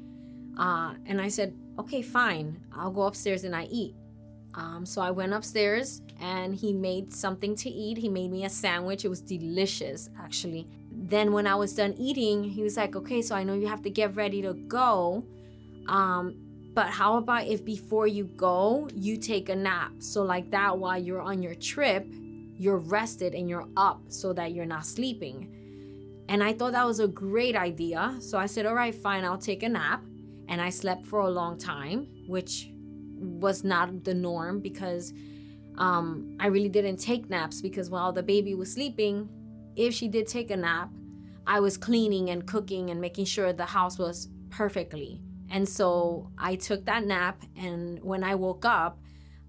Uh, 0.57 0.95
and 1.07 1.21
I 1.21 1.29
said, 1.29 1.55
okay, 1.81 2.03
fine. 2.03 2.61
I'll 2.75 2.91
go 2.91 3.03
upstairs 3.03 3.45
and 3.45 3.55
I 3.55 3.65
eat. 3.65 3.95
Um, 4.55 4.85
so 4.85 5.01
I 5.01 5.11
went 5.11 5.33
upstairs 5.33 6.03
and 6.21 6.55
he 6.55 6.73
made 6.73 7.13
something 7.13 7.55
to 7.57 7.71
eat. 7.71 7.99
He 7.99 8.09
made 8.09 8.31
me 8.31 8.45
a 8.45 8.51
sandwich. 8.51 9.05
It 9.05 9.09
was 9.09 9.21
delicious, 9.21 10.11
actually. 10.21 10.67
Then, 10.93 11.33
when 11.33 11.47
I 11.47 11.55
was 11.55 11.75
done 11.75 11.95
eating, 11.99 12.45
he 12.45 12.63
was 12.63 12.77
like, 12.77 12.97
okay, 12.97 13.23
so 13.23 13.35
I 13.35 13.45
know 13.45 13.55
you 13.55 13.69
have 13.69 13.83
to 13.83 13.91
get 13.91 14.17
ready 14.17 14.43
to 14.43 14.55
go. 14.55 15.25
Um, 15.89 16.37
but 16.75 16.89
how 16.89 17.17
about 17.17 17.47
if 17.47 17.65
before 17.65 18.07
you 18.07 18.25
go, 18.25 18.89
you 18.95 19.17
take 19.17 19.49
a 19.49 19.57
nap? 19.57 19.93
So, 19.99 20.23
like 20.23 20.51
that, 20.51 20.79
while 20.79 21.01
you're 21.01 21.23
on 21.23 21.43
your 21.43 21.55
trip, 21.55 22.07
you're 22.57 22.79
rested 22.79 23.35
and 23.35 23.49
you're 23.49 23.69
up 23.77 24.03
so 24.09 24.33
that 24.35 24.53
you're 24.53 24.67
not 24.67 24.85
sleeping. 24.85 25.57
And 26.29 26.45
I 26.45 26.53
thought 26.53 26.73
that 26.73 26.87
was 26.87 27.01
a 27.01 27.09
great 27.09 27.57
idea. 27.57 28.17
So 28.21 28.39
I 28.39 28.47
said, 28.47 28.67
all 28.67 28.75
right, 28.75 28.95
fine, 28.95 29.25
I'll 29.25 29.39
take 29.39 29.63
a 29.63 29.69
nap. 29.69 30.03
And 30.51 30.61
I 30.61 30.69
slept 30.69 31.07
for 31.07 31.21
a 31.21 31.31
long 31.31 31.57
time, 31.57 32.09
which 32.27 32.71
was 33.21 33.65
not 33.65 34.05
the 34.05 34.15
norm 34.15 34.61
because 34.61 35.15
um, 35.79 36.37
I 36.39 36.49
really 36.49 36.69
didn't 36.69 36.99
take 36.99 37.31
naps 37.31 37.63
because 37.63 37.89
while 37.89 38.13
the 38.13 38.23
baby 38.23 38.55
was 38.55 38.73
sleeping, 38.73 39.29
if 39.77 39.95
she 39.95 40.09
did 40.09 40.27
take 40.27 40.51
a 40.51 40.57
nap, 40.57 40.91
I 41.47 41.61
was 41.61 41.77
cleaning 41.77 42.31
and 42.31 42.47
cooking 42.47 42.91
and 42.91 43.01
making 43.01 43.25
sure 43.25 43.53
the 43.53 43.65
house 43.65 43.99
was 43.99 44.29
perfectly. 44.51 45.23
And 45.51 45.69
so 45.69 46.31
I 46.39 46.55
took 46.57 46.85
that 46.85 47.05
nap, 47.05 47.43
and 47.57 48.03
when 48.05 48.23
I 48.23 48.35
woke 48.37 48.65
up, 48.65 49.01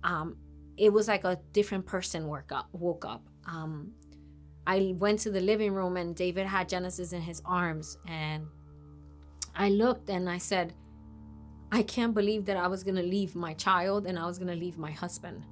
um, 0.04 0.38
it 0.78 0.92
was 0.92 1.08
like 1.08 1.26
a 1.26 1.40
different 1.54 1.86
person 1.86 2.28
woke 2.28 2.52
up. 2.52 2.70
Woke 2.72 3.06
up. 3.06 3.28
Um, 3.46 3.92
I 4.66 4.96
went 4.98 5.20
to 5.20 5.32
the 5.32 5.42
living 5.42 5.74
room 5.74 5.98
and 5.98 6.16
David 6.16 6.48
had 6.48 6.70
Genesis 6.70 7.14
in 7.14 7.22
his 7.22 7.42
arms, 7.46 7.98
and 8.08 8.46
I 9.56 9.70
looked 9.70 10.10
and 10.10 10.30
I 10.30 10.38
said, 10.38 10.74
I 11.72 11.84
can't 11.84 12.14
believe 12.14 12.46
that 12.46 12.58
I 12.58 12.68
was 12.68 12.84
gonna 12.84 13.02
leave 13.02 13.36
my 13.36 13.54
child 13.54 14.06
and 14.06 14.20
I 14.20 14.26
was 14.26 14.38
gonna 14.38 14.56
leave 14.56 14.78
my 14.78 14.92
husband. 14.92 15.44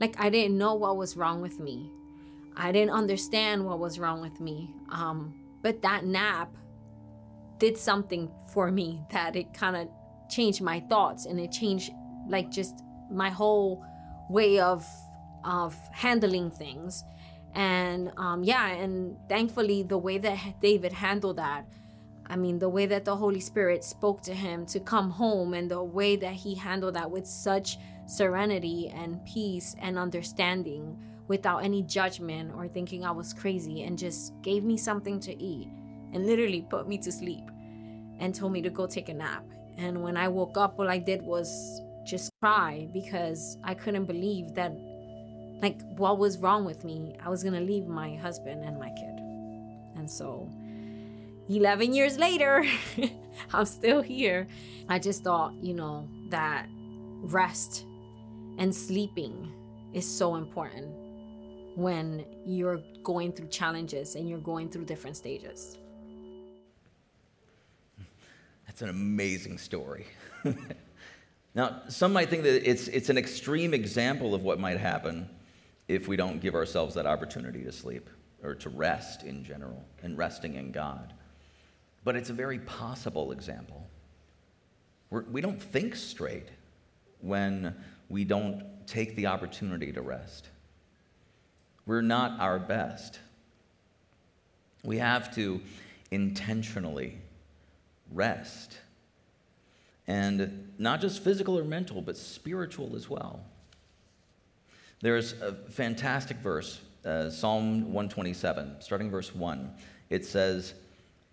Like 0.00 0.16
I 0.18 0.28
didn't 0.30 0.58
know 0.58 0.74
what 0.74 0.96
was 0.96 1.16
wrong 1.16 1.40
with 1.40 1.60
me. 1.60 1.90
I 2.56 2.72
didn't 2.72 2.90
understand 2.90 3.64
what 3.64 3.78
was 3.78 3.98
wrong 3.98 4.20
with 4.20 4.40
me. 4.40 4.74
Um, 4.90 5.34
but 5.62 5.82
that 5.82 6.04
nap 6.04 6.52
did 7.58 7.76
something 7.76 8.30
for 8.52 8.70
me 8.70 9.02
that 9.10 9.36
it 9.36 9.52
kind 9.52 9.76
of 9.76 9.88
changed 10.28 10.60
my 10.60 10.80
thoughts 10.80 11.26
and 11.26 11.40
it 11.40 11.52
changed 11.52 11.92
like 12.28 12.50
just 12.50 12.82
my 13.10 13.30
whole 13.30 13.84
way 14.28 14.58
of 14.58 14.86
of 15.44 15.74
handling 15.92 16.50
things 16.50 17.04
and 17.54 18.12
um, 18.16 18.44
yeah 18.44 18.66
and 18.68 19.16
thankfully 19.28 19.82
the 19.82 19.96
way 19.96 20.18
that 20.18 20.38
david 20.60 20.92
handled 20.92 21.36
that 21.36 21.64
i 22.28 22.36
mean 22.36 22.58
the 22.58 22.68
way 22.68 22.86
that 22.86 23.04
the 23.04 23.14
holy 23.14 23.40
spirit 23.40 23.82
spoke 23.84 24.22
to 24.22 24.34
him 24.34 24.64
to 24.66 24.80
come 24.80 25.10
home 25.10 25.54
and 25.54 25.70
the 25.70 25.82
way 25.82 26.16
that 26.16 26.32
he 26.32 26.54
handled 26.54 26.94
that 26.94 27.10
with 27.10 27.26
such 27.26 27.78
serenity 28.06 28.88
and 28.94 29.24
peace 29.24 29.76
and 29.80 29.98
understanding 29.98 30.96
without 31.28 31.58
any 31.58 31.82
judgment 31.82 32.52
or 32.56 32.66
thinking 32.68 33.04
i 33.04 33.10
was 33.10 33.32
crazy 33.32 33.82
and 33.82 33.98
just 33.98 34.32
gave 34.42 34.64
me 34.64 34.76
something 34.76 35.20
to 35.20 35.36
eat 35.42 35.68
and 36.12 36.26
literally 36.26 36.66
put 36.70 36.88
me 36.88 36.96
to 36.96 37.12
sleep 37.12 37.44
and 38.18 38.34
told 38.34 38.52
me 38.52 38.62
to 38.62 38.70
go 38.70 38.86
take 38.86 39.08
a 39.08 39.14
nap 39.14 39.44
and 39.76 40.02
when 40.02 40.16
i 40.16 40.26
woke 40.26 40.56
up 40.56 40.78
all 40.78 40.88
i 40.88 40.98
did 40.98 41.22
was 41.22 41.80
just 42.08 42.30
cry 42.40 42.88
because 42.92 43.58
I 43.62 43.74
couldn't 43.74 44.06
believe 44.06 44.54
that, 44.54 44.72
like, 45.62 45.80
what 45.96 46.18
was 46.18 46.38
wrong 46.38 46.64
with 46.64 46.84
me? 46.84 47.14
I 47.24 47.28
was 47.28 47.44
gonna 47.44 47.60
leave 47.60 47.86
my 47.86 48.16
husband 48.16 48.64
and 48.64 48.78
my 48.78 48.88
kid. 48.88 49.18
And 49.96 50.10
so, 50.10 50.50
11 51.48 51.94
years 51.94 52.18
later, 52.18 52.64
I'm 53.52 53.64
still 53.64 54.02
here. 54.02 54.46
I 54.88 54.98
just 54.98 55.24
thought, 55.24 55.54
you 55.54 55.74
know, 55.74 56.08
that 56.28 56.66
rest 57.22 57.84
and 58.58 58.74
sleeping 58.74 59.52
is 59.92 60.06
so 60.06 60.36
important 60.36 60.88
when 61.76 62.24
you're 62.44 62.80
going 63.02 63.32
through 63.32 63.48
challenges 63.48 64.14
and 64.16 64.28
you're 64.28 64.38
going 64.38 64.68
through 64.68 64.84
different 64.84 65.16
stages. 65.16 65.78
That's 68.66 68.82
an 68.82 68.88
amazing 68.90 69.58
story. 69.58 70.06
Now, 71.54 71.82
some 71.88 72.12
might 72.12 72.28
think 72.30 72.44
that 72.44 72.70
it's, 72.70 72.86
it's 72.86 73.08
an 73.08 73.18
extreme 73.18 73.74
example 73.74 74.32
of 74.32 74.44
what 74.44 74.60
might 74.60 74.78
happen 74.78 75.28
if 75.88 76.06
we 76.06 76.14
don't 76.14 76.40
give 76.40 76.54
ourselves 76.54 76.94
that 76.94 77.04
opportunity 77.04 77.64
to 77.64 77.72
sleep 77.72 78.08
or 78.44 78.54
to 78.54 78.68
rest 78.68 79.24
in 79.24 79.42
general 79.42 79.84
and 80.04 80.16
resting 80.16 80.54
in 80.54 80.70
God. 80.70 81.14
But 82.08 82.16
it's 82.16 82.30
a 82.30 82.32
very 82.32 82.60
possible 82.60 83.32
example. 83.32 83.86
We're, 85.10 85.24
we 85.24 85.42
do 85.42 85.48
not 85.48 85.60
think 85.60 85.94
straight 85.94 86.48
when 87.20 87.76
we 88.08 88.24
don't 88.24 88.64
take 88.86 89.14
the 89.14 89.26
opportunity 89.26 89.92
to 89.92 90.00
rest. 90.00 90.48
We're 91.84 92.00
not 92.00 92.40
our 92.40 92.58
best. 92.58 93.20
We 94.82 94.96
have 94.96 95.34
to 95.34 95.60
intentionally 96.10 97.18
rest 98.10 98.78
and 100.06 100.72
not 100.78 101.02
just 101.02 101.22
physical 101.22 101.58
or 101.58 101.64
mental, 101.64 102.00
but 102.00 102.16
spiritual 102.16 102.96
as 102.96 103.10
well. 103.10 103.40
There's 105.02 105.34
a 105.42 105.52
fantastic 105.52 106.38
verse, 106.38 106.80
uh, 107.04 107.28
Psalm 107.28 107.92
127, 107.92 108.80
starting 108.80 109.10
verse 109.10 109.34
1. 109.34 109.70
It 110.08 110.24
says, 110.24 110.72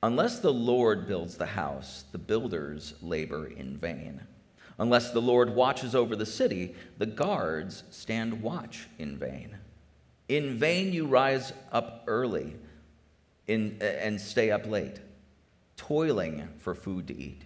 Unless 0.03 0.39
the 0.39 0.53
Lord 0.53 1.07
builds 1.07 1.37
the 1.37 1.45
house, 1.45 2.05
the 2.11 2.17
builders 2.17 2.93
labor 3.01 3.47
in 3.47 3.77
vain. 3.77 4.21
Unless 4.77 5.11
the 5.11 5.21
Lord 5.21 5.55
watches 5.55 5.95
over 5.95 6.15
the 6.15 6.25
city, 6.25 6.75
the 6.97 7.05
guards 7.05 7.83
stand 7.89 8.41
watch 8.41 8.87
in 8.99 9.17
vain. 9.17 9.57
In 10.27 10.57
vain 10.57 10.91
you 10.93 11.07
rise 11.07 11.53
up 11.71 12.03
early 12.07 12.55
in, 13.47 13.77
and 13.81 14.19
stay 14.19 14.51
up 14.51 14.65
late, 14.67 14.99
toiling 15.77 16.47
for 16.57 16.75
food 16.75 17.07
to 17.07 17.17
eat 17.17 17.45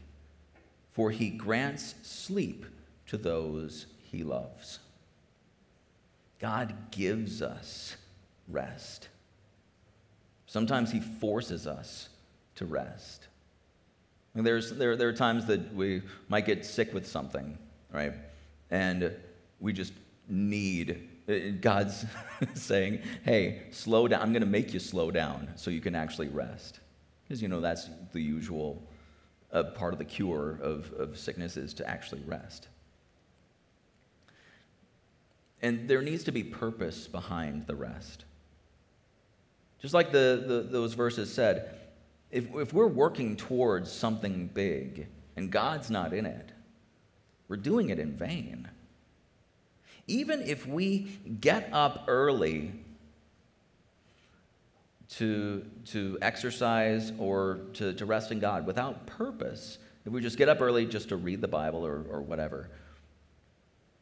for 0.99 1.11
he 1.11 1.29
grants 1.29 1.95
sleep 2.01 2.65
to 3.07 3.15
those 3.15 3.85
he 4.11 4.21
loves. 4.21 4.79
God 6.39 6.91
gives 6.91 7.41
us 7.41 7.95
rest. 8.49 9.07
Sometimes 10.45 10.91
he 10.91 10.99
forces 10.99 11.65
us 11.67 12.08
to 12.59 12.65
rest. 12.65 13.27
And 14.35 14.45
there's, 14.45 14.71
there, 14.71 14.95
there 14.95 15.09
are 15.09 15.13
times 15.13 15.45
that 15.47 15.73
we 15.73 16.01
might 16.27 16.45
get 16.45 16.65
sick 16.65 16.93
with 16.93 17.07
something, 17.07 17.57
right? 17.91 18.13
And 18.69 19.15
we 19.59 19.73
just 19.73 19.93
need, 20.27 21.09
uh, 21.27 21.33
God's 21.59 22.05
saying, 22.53 23.01
hey, 23.23 23.63
slow 23.71 24.07
down. 24.07 24.21
I'm 24.21 24.31
going 24.31 24.43
to 24.43 24.47
make 24.47 24.73
you 24.73 24.79
slow 24.79 25.09
down 25.09 25.49
so 25.55 25.71
you 25.71 25.81
can 25.81 25.95
actually 25.95 26.27
rest. 26.27 26.79
Because, 27.23 27.41
you 27.41 27.47
know, 27.47 27.61
that's 27.61 27.89
the 28.11 28.21
usual 28.21 28.83
a 29.51 29.63
part 29.63 29.93
of 29.93 29.99
the 29.99 30.05
cure 30.05 30.59
of, 30.61 30.91
of 30.93 31.17
sickness 31.17 31.57
is 31.57 31.73
to 31.75 31.89
actually 31.89 32.21
rest. 32.27 32.67
And 35.61 35.89
there 35.89 36.01
needs 36.01 36.23
to 36.25 36.31
be 36.31 36.43
purpose 36.43 37.07
behind 37.07 37.67
the 37.67 37.75
rest. 37.75 38.25
Just 39.81 39.93
like 39.93 40.11
the, 40.11 40.43
the, 40.45 40.67
those 40.69 40.93
verses 40.93 41.33
said, 41.33 41.79
if, 42.31 42.53
if 42.55 42.73
we're 42.73 42.87
working 42.87 43.35
towards 43.35 43.91
something 43.91 44.47
big 44.53 45.07
and 45.35 45.51
God's 45.51 45.89
not 45.89 46.13
in 46.13 46.25
it, 46.25 46.51
we're 47.47 47.57
doing 47.57 47.89
it 47.89 47.99
in 47.99 48.15
vain. 48.15 48.69
Even 50.07 50.41
if 50.41 50.67
we 50.67 51.19
get 51.41 51.69
up 51.71 52.05
early 52.07 52.71
to, 55.09 55.65
to 55.85 56.17
exercise 56.21 57.11
or 57.17 57.61
to, 57.73 57.93
to 57.93 58.05
rest 58.05 58.31
in 58.31 58.39
God 58.39 58.65
without 58.65 59.07
purpose, 59.07 59.79
if 60.05 60.13
we 60.13 60.21
just 60.21 60.37
get 60.37 60.49
up 60.49 60.61
early 60.61 60.85
just 60.85 61.09
to 61.09 61.15
read 61.15 61.41
the 61.41 61.47
Bible 61.47 61.85
or, 61.85 62.03
or 62.09 62.21
whatever, 62.21 62.69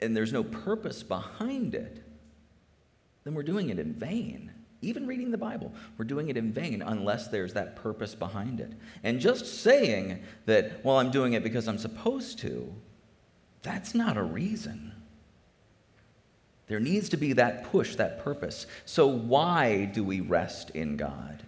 and 0.02 0.16
there's 0.16 0.34
no 0.34 0.44
purpose 0.44 1.02
behind 1.04 1.74
it, 1.74 2.04
then 3.24 3.34
we're 3.34 3.44
doing 3.44 3.70
it 3.70 3.80
in 3.80 3.94
vain. 3.94 4.52
Even 4.82 5.08
reading 5.08 5.32
the 5.32 5.38
Bible, 5.38 5.74
we're 5.98 6.06
doing 6.06 6.30
it 6.30 6.38
in 6.38 6.52
vain 6.52 6.82
unless 6.82 7.28
there's 7.28 7.54
that 7.54 7.76
purpose 7.76 8.14
behind 8.14 8.60
it. 8.60 8.74
And 9.04 9.20
just 9.20 9.62
saying 9.62 10.24
that, 10.46 10.86
well, 10.86 10.98
I'm 10.98 11.10
doing 11.10 11.34
it 11.34 11.44
because 11.44 11.68
I'm 11.68 11.80
supposed 11.80 12.40
to, 12.40 12.74
that's 13.64 13.96
not 13.96 14.18
a 14.18 14.24
reason. 14.24 14.92
There 16.68 16.80
needs 16.80 17.10
to 17.10 17.18
be 17.18 17.34
that 17.34 17.72
push, 17.72 17.96
that 17.96 18.24
purpose. 18.24 18.68
So, 18.86 19.08
why 19.08 19.86
do 19.86 20.04
we 20.04 20.20
rest 20.20 20.70
in 20.72 20.98
God? 20.98 21.44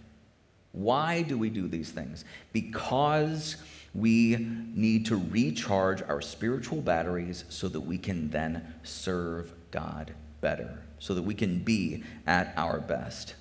Why 0.71 1.23
do 1.23 1.37
we 1.37 1.49
do 1.49 1.67
these 1.67 1.91
things? 1.91 2.25
Because 2.53 3.57
we 3.93 4.37
need 4.37 5.05
to 5.07 5.17
recharge 5.17 6.01
our 6.03 6.21
spiritual 6.21 6.81
batteries 6.81 7.43
so 7.49 7.67
that 7.69 7.81
we 7.81 7.97
can 7.97 8.29
then 8.29 8.73
serve 8.83 9.53
God 9.71 10.13
better, 10.41 10.79
so 10.99 11.13
that 11.13 11.23
we 11.23 11.33
can 11.33 11.59
be 11.59 12.03
at 12.27 12.53
our 12.55 12.79
best. 12.79 13.35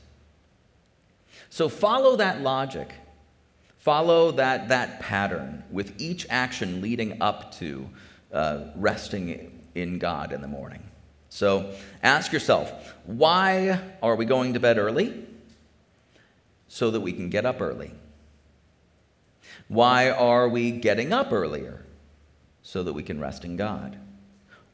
So, 1.51 1.68
follow 1.68 2.16
that 2.16 2.40
logic. 2.40 2.92
Follow 3.79 4.33
that, 4.33 4.68
that 4.68 5.01
pattern 5.01 5.64
with 5.71 6.01
each 6.01 6.27
action 6.29 6.83
leading 6.83 7.23
up 7.23 7.55
to 7.55 7.88
uh, 8.33 8.64
resting 8.77 9.62
in 9.75 9.99
God 9.99 10.33
in 10.33 10.40
the 10.40 10.49
morning. 10.49 10.83
So 11.31 11.73
ask 12.03 12.33
yourself, 12.33 12.94
why 13.05 13.81
are 14.03 14.16
we 14.16 14.25
going 14.25 14.55
to 14.55 14.61
bed 14.61 14.79
early? 14.79 15.25
So 16.66 16.90
that 16.90 17.01
we 17.01 17.12
can 17.12 17.31
get 17.31 17.47
up 17.47 17.61
early. 17.61 17.92
Why 19.68 20.11
are 20.11 20.49
we 20.49 20.71
getting 20.71 21.12
up 21.12 21.33
earlier? 21.33 21.85
So 22.62 22.83
that 22.83 22.92
we 22.92 23.03
can 23.03 23.21
rest 23.21 23.44
in 23.44 23.57
God. 23.57 23.99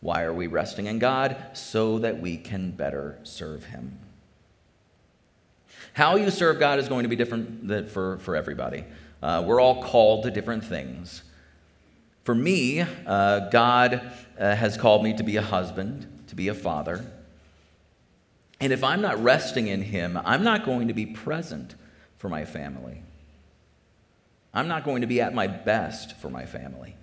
Why 0.04 0.24
are 0.24 0.34
we 0.34 0.48
resting 0.48 0.84
in 0.84 0.98
God? 0.98 1.34
So 1.54 1.98
that 2.00 2.20
we 2.20 2.36
can 2.36 2.72
better 2.72 3.18
serve 3.22 3.64
Him. 3.64 3.98
How 5.94 6.16
you 6.16 6.30
serve 6.30 6.58
God 6.58 6.78
is 6.78 6.90
going 6.90 7.04
to 7.04 7.08
be 7.08 7.16
different 7.16 7.88
for, 7.88 8.18
for 8.18 8.36
everybody. 8.36 8.84
Uh, 9.22 9.42
we're 9.46 9.62
all 9.62 9.82
called 9.82 10.24
to 10.24 10.30
different 10.30 10.62
things. 10.62 11.22
For 12.22 12.34
me, 12.34 12.82
uh, 12.82 13.48
God 13.48 14.12
uh, 14.38 14.54
has 14.54 14.76
called 14.76 15.02
me 15.02 15.16
to 15.16 15.22
be 15.22 15.36
a 15.36 15.42
husband 15.42 16.06
to 16.26 16.34
be 16.34 16.48
a 16.48 16.54
father. 16.54 17.02
And 18.60 18.74
if 18.74 18.84
I'm 18.84 19.00
not 19.00 19.24
resting 19.24 19.68
in 19.68 19.80
Him, 19.80 20.20
I'm 20.22 20.44
not 20.44 20.66
going 20.66 20.88
to 20.88 20.94
be 20.94 21.06
present 21.06 21.76
for 22.18 22.28
my 22.28 22.44
family. 22.44 23.00
I'm 24.52 24.68
not 24.68 24.84
going 24.84 25.00
to 25.00 25.06
be 25.06 25.22
at 25.22 25.34
my 25.34 25.46
best 25.46 26.18
for 26.18 26.28
my 26.28 26.44
family. 26.44 26.94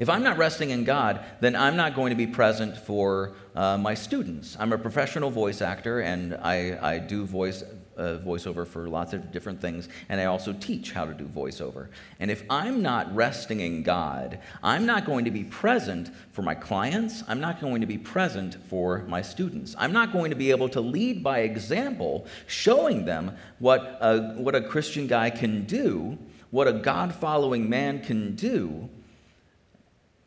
If 0.00 0.08
I'm 0.08 0.22
not 0.22 0.38
resting 0.38 0.70
in 0.70 0.84
God, 0.84 1.20
then 1.40 1.54
I'm 1.54 1.76
not 1.76 1.94
going 1.94 2.08
to 2.08 2.16
be 2.16 2.26
present 2.26 2.74
for 2.74 3.34
uh, 3.54 3.76
my 3.76 3.92
students. 3.92 4.56
I'm 4.58 4.72
a 4.72 4.78
professional 4.78 5.30
voice 5.30 5.60
actor 5.60 6.00
and 6.00 6.34
I, 6.36 6.78
I 6.80 6.98
do 6.98 7.26
voice 7.26 7.62
uh, 7.98 8.16
voiceover 8.24 8.66
for 8.66 8.88
lots 8.88 9.12
of 9.12 9.30
different 9.30 9.60
things, 9.60 9.90
and 10.08 10.18
I 10.18 10.24
also 10.24 10.54
teach 10.54 10.92
how 10.92 11.04
to 11.04 11.12
do 11.12 11.26
voiceover. 11.26 11.88
And 12.18 12.30
if 12.30 12.42
I'm 12.48 12.80
not 12.80 13.14
resting 13.14 13.60
in 13.60 13.82
God, 13.82 14.38
I'm 14.62 14.86
not 14.86 15.04
going 15.04 15.26
to 15.26 15.30
be 15.30 15.44
present 15.44 16.10
for 16.32 16.40
my 16.40 16.54
clients, 16.54 17.22
I'm 17.28 17.40
not 17.40 17.60
going 17.60 17.82
to 17.82 17.86
be 17.86 17.98
present 17.98 18.56
for 18.70 19.04
my 19.06 19.20
students. 19.20 19.74
I'm 19.76 19.92
not 19.92 20.14
going 20.14 20.30
to 20.30 20.36
be 20.36 20.50
able 20.50 20.70
to 20.70 20.80
lead 20.80 21.22
by 21.22 21.40
example, 21.40 22.26
showing 22.46 23.04
them 23.04 23.36
what 23.58 23.98
a, 24.00 24.32
what 24.38 24.54
a 24.54 24.62
Christian 24.62 25.06
guy 25.06 25.28
can 25.28 25.64
do 25.64 26.16
what 26.50 26.66
a 26.66 26.72
God 26.72 27.14
following 27.14 27.68
man 27.68 28.00
can 28.00 28.34
do, 28.34 28.88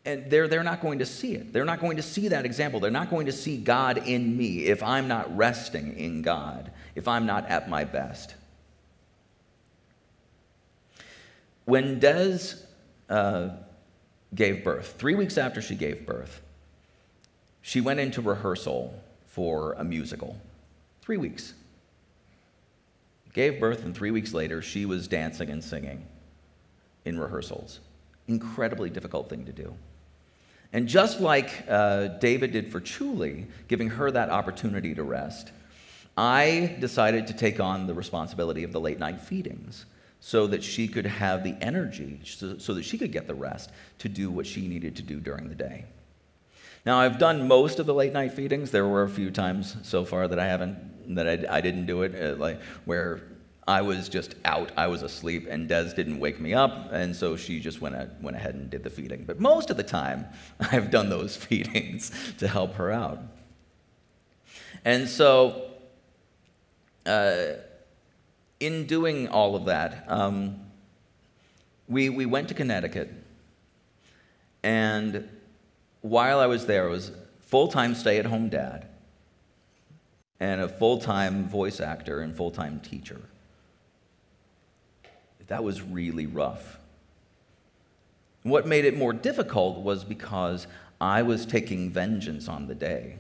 and 0.06 0.30
they're, 0.30 0.48
they're 0.48 0.63
not 0.63 0.82
going 0.82 1.00
to 1.00 1.06
see 1.06 1.34
it. 1.34 1.54
They're 1.54 1.66
not 1.66 1.80
going 1.80 1.98
to 1.98 2.04
see 2.04 2.28
that 2.30 2.46
example. 2.46 2.80
They're 2.80 2.92
not 2.92 3.10
going 3.10 3.28
to 3.28 3.32
see 3.32 3.58
God 3.58 4.00
in 4.00 4.38
me 4.38 4.66
if 4.66 4.84
I'm 4.84 5.08
not 5.08 5.36
resting 5.36 5.98
in 5.98 6.22
God, 6.22 6.72
if 6.96 7.08
I'm 7.08 7.26
not 7.26 7.48
at 7.50 7.70
my 7.70 7.86
best. 7.86 8.36
When 11.66 12.00
Des 12.00 12.56
uh, 13.10 13.50
gave 14.36 14.63
birth, 14.63 14.96
three 14.98 15.16
weeks 15.16 15.38
after 15.38 15.62
she 15.62 15.76
gave 15.76 16.06
birth, 16.06 16.42
she 17.62 17.80
went 17.80 18.02
into 18.02 18.22
rehearsal 18.22 19.02
for 19.28 19.74
a 19.74 19.86
musical. 19.86 20.38
Three 21.02 21.18
weeks. 21.18 21.54
Gave 23.32 23.60
birth, 23.60 23.86
and 23.86 23.96
three 23.96 24.12
weeks 24.12 24.34
later, 24.34 24.62
she 24.62 24.86
was 24.86 25.08
dancing 25.08 25.50
and 25.50 25.63
singing 25.63 26.06
in 27.06 27.18
rehearsals. 27.18 27.80
Incredibly 28.28 28.89
difficult 28.89 29.30
thing 29.30 29.46
to 29.46 29.54
do. 29.54 29.74
And 30.74 30.88
just 30.88 31.22
like 31.22 31.66
uh, 31.70 32.08
David 32.20 32.52
did 32.52 32.72
for 32.72 32.82
Chuli, 32.82 33.46
giving 33.68 33.90
her 33.90 34.10
that 34.10 34.30
opportunity 34.30 34.96
to 34.96 35.04
rest, 35.04 35.52
I 36.18 36.76
decided 36.80 37.28
to 37.28 37.34
take 37.34 37.60
on 37.60 37.86
the 37.86 37.94
responsibility 37.94 38.64
of 38.64 38.72
the 38.72 38.80
late 38.80 39.00
night 39.00 39.22
feedings 39.22 39.86
so 40.20 40.48
that 40.48 40.64
she 40.64 40.88
could 40.88 41.06
have 41.06 41.44
the 41.44 41.56
energy, 41.62 42.22
so, 42.24 42.58
so 42.58 42.74
that 42.74 42.84
she 42.84 42.98
could 42.98 43.12
get 43.12 43.28
the 43.28 43.36
rest 43.36 43.72
to 44.00 44.10
do 44.10 44.32
what 44.32 44.48
she 44.48 44.68
needed 44.68 44.96
to 44.96 45.04
do 45.04 45.20
during 45.20 45.50
the 45.50 45.56
day. 45.56 45.86
Now, 46.86 47.00
I've 47.00 47.20
done 47.20 47.48
most 47.48 47.80
of 47.80 47.86
the 47.86 47.94
late 47.94 48.14
night 48.14 48.34
feedings. 48.34 48.72
There 48.72 48.88
were 48.88 49.04
a 49.04 49.10
few 49.10 49.32
times 49.32 49.78
so 49.84 50.04
far 50.04 50.28
that 50.28 50.40
I 50.40 50.46
haven't, 50.46 51.16
that 51.16 51.28
I, 51.28 51.58
I 51.58 51.62
didn't 51.62 51.86
do 51.86 52.02
it, 52.02 52.16
uh, 52.16 52.36
like 52.36 52.62
where 52.86 53.22
I 53.67 53.82
was 53.82 54.10
just 54.10 54.36
out, 54.43 54.71
I 54.76 54.88
was 54.88 55.04
asleep, 55.04 55.47
and 55.49 55.69
Des 55.69 55.93
didn't 55.93 56.19
wake 56.19 56.39
me 56.39 56.54
up, 56.54 56.89
and 56.91 57.15
so 57.15 57.38
she 57.38 57.60
just 57.60 57.80
went, 57.80 57.95
went 58.21 58.36
ahead 58.36 58.56
and 58.56 58.69
did 58.69 58.84
the 58.84 58.89
feeding. 58.89 59.23
But 59.23 59.39
most 59.39 59.69
of 59.69 59.78
the 59.78 59.84
time, 59.84 60.28
I've 60.60 60.91
done 60.91 61.10
those 61.10 61.36
feedings 61.47 62.12
to 62.39 62.47
help 62.47 62.76
her 62.76 62.91
out. 62.91 63.19
And 64.84 65.08
so, 65.08 65.71
uh, 67.06 67.54
in 68.60 68.86
doing 68.86 69.30
all 69.30 69.56
of 69.56 69.65
that, 69.65 70.06
um, 70.08 70.60
we, 71.88 72.10
we 72.10 72.26
went 72.26 72.49
to 72.49 72.54
Connecticut, 72.54 73.12
and 74.62 75.30
while 76.02 76.39
I 76.39 76.47
was 76.47 76.65
there, 76.65 76.88
I 76.88 76.89
was 76.89 77.12
full 77.39 77.67
time 77.69 77.95
stay 77.95 78.17
at 78.17 78.26
home 78.26 78.49
dad 78.49 78.88
and 80.39 80.62
a 80.62 80.67
full 80.67 80.97
time 80.97 81.47
voice 81.47 81.80
actor 81.80 82.21
and 82.21 82.36
full 82.36 82.52
time 82.52 82.80
teacher. 82.82 83.21
That 85.47 85.63
was 85.63 85.82
really 85.82 86.25
rough. 86.25 86.79
What 88.43 88.67
made 88.67 88.86
it 88.86 88.97
more 88.97 89.13
difficult 89.13 89.79
was 89.79 90.03
because 90.03 90.67
I 90.99 91.21
was 91.21 91.45
taking 91.45 91.89
vengeance 91.89 92.47
on 92.47 92.67
the 92.67 92.75
day. 92.75 93.17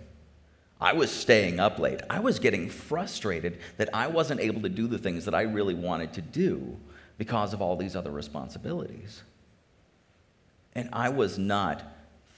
I 0.79 0.93
was 0.93 1.11
staying 1.11 1.59
up 1.59 1.79
late. 1.79 2.01
I 2.09 2.19
was 2.19 2.39
getting 2.39 2.69
frustrated 2.69 3.59
that 3.77 3.89
I 3.93 4.07
wasn't 4.07 4.41
able 4.41 4.61
to 4.61 4.69
do 4.69 4.85
the 4.87 4.97
things 4.97 5.25
that 5.25 5.33
I 5.33 5.43
really 5.43 5.73
wanted 5.73 6.11
to 6.13 6.21
do 6.21 6.77
because 7.17 7.53
of 7.53 7.61
all 7.61 7.77
these 7.77 7.95
other 7.95 8.11
responsibilities. 8.11 9.23
And 10.75 10.89
I 10.91 11.09
was 11.09 11.37
not 11.37 11.83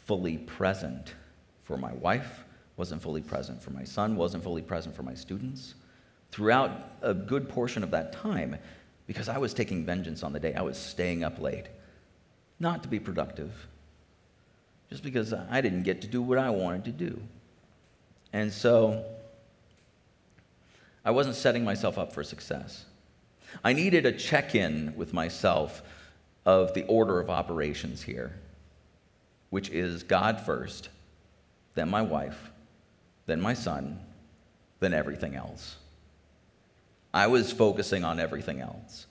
fully 0.05 0.37
present 0.37 1.15
for 1.63 1.77
my 1.77 1.93
wife, 1.93 2.43
wasn't 2.77 3.01
fully 3.01 3.21
present 3.21 3.61
for 3.61 3.71
my 3.71 3.83
son, 3.83 4.15
wasn't 4.15 4.43
fully 4.43 4.61
present 4.61 4.95
for 4.95 5.03
my 5.03 5.15
students. 5.15 5.73
Throughout 6.31 6.71
a 7.01 7.13
good 7.13 7.49
portion 7.49 7.81
of 7.81 7.91
that 7.91 8.13
time, 8.13 8.57
because 9.07 9.29
I 9.29 9.37
was 9.37 9.53
taking 9.53 9.85
vengeance 9.85 10.23
on 10.23 10.33
the 10.33 10.39
day, 10.39 10.53
I 10.53 10.61
was 10.61 10.77
staying 10.77 11.23
up 11.23 11.39
late, 11.39 11.67
not 12.59 12.83
to 12.83 12.89
be 12.89 12.99
productive, 12.99 13.51
just 14.89 15.03
because 15.03 15.33
I 15.33 15.61
didn't 15.61 15.83
get 15.83 16.01
to 16.01 16.07
do 16.07 16.21
what 16.21 16.37
I 16.37 16.49
wanted 16.49 16.85
to 16.85 16.91
do. 16.91 17.19
And 18.33 18.51
so 18.51 19.05
I 21.03 21.11
wasn't 21.11 21.35
setting 21.35 21.63
myself 21.63 21.97
up 21.97 22.13
for 22.13 22.23
success. 22.23 22.85
I 23.63 23.73
needed 23.73 24.05
a 24.05 24.11
check 24.11 24.55
in 24.55 24.93
with 24.95 25.13
myself 25.13 25.81
of 26.45 26.73
the 26.73 26.83
order 26.85 27.19
of 27.19 27.29
operations 27.29 28.01
here 28.01 28.33
which 29.55 29.69
is 29.69 30.03
God 30.03 30.41
first, 30.41 30.89
then 31.75 31.89
my 31.89 32.01
wife, 32.01 32.51
then 33.25 33.39
my 33.39 33.53
son, 33.53 33.99
then 34.81 34.93
everything 34.93 35.35
else. 35.35 35.77
I 37.15 37.27
was 37.27 37.49
focusing 37.49 38.03
on 38.03 38.19
everything 38.19 38.59
else. 38.59 39.07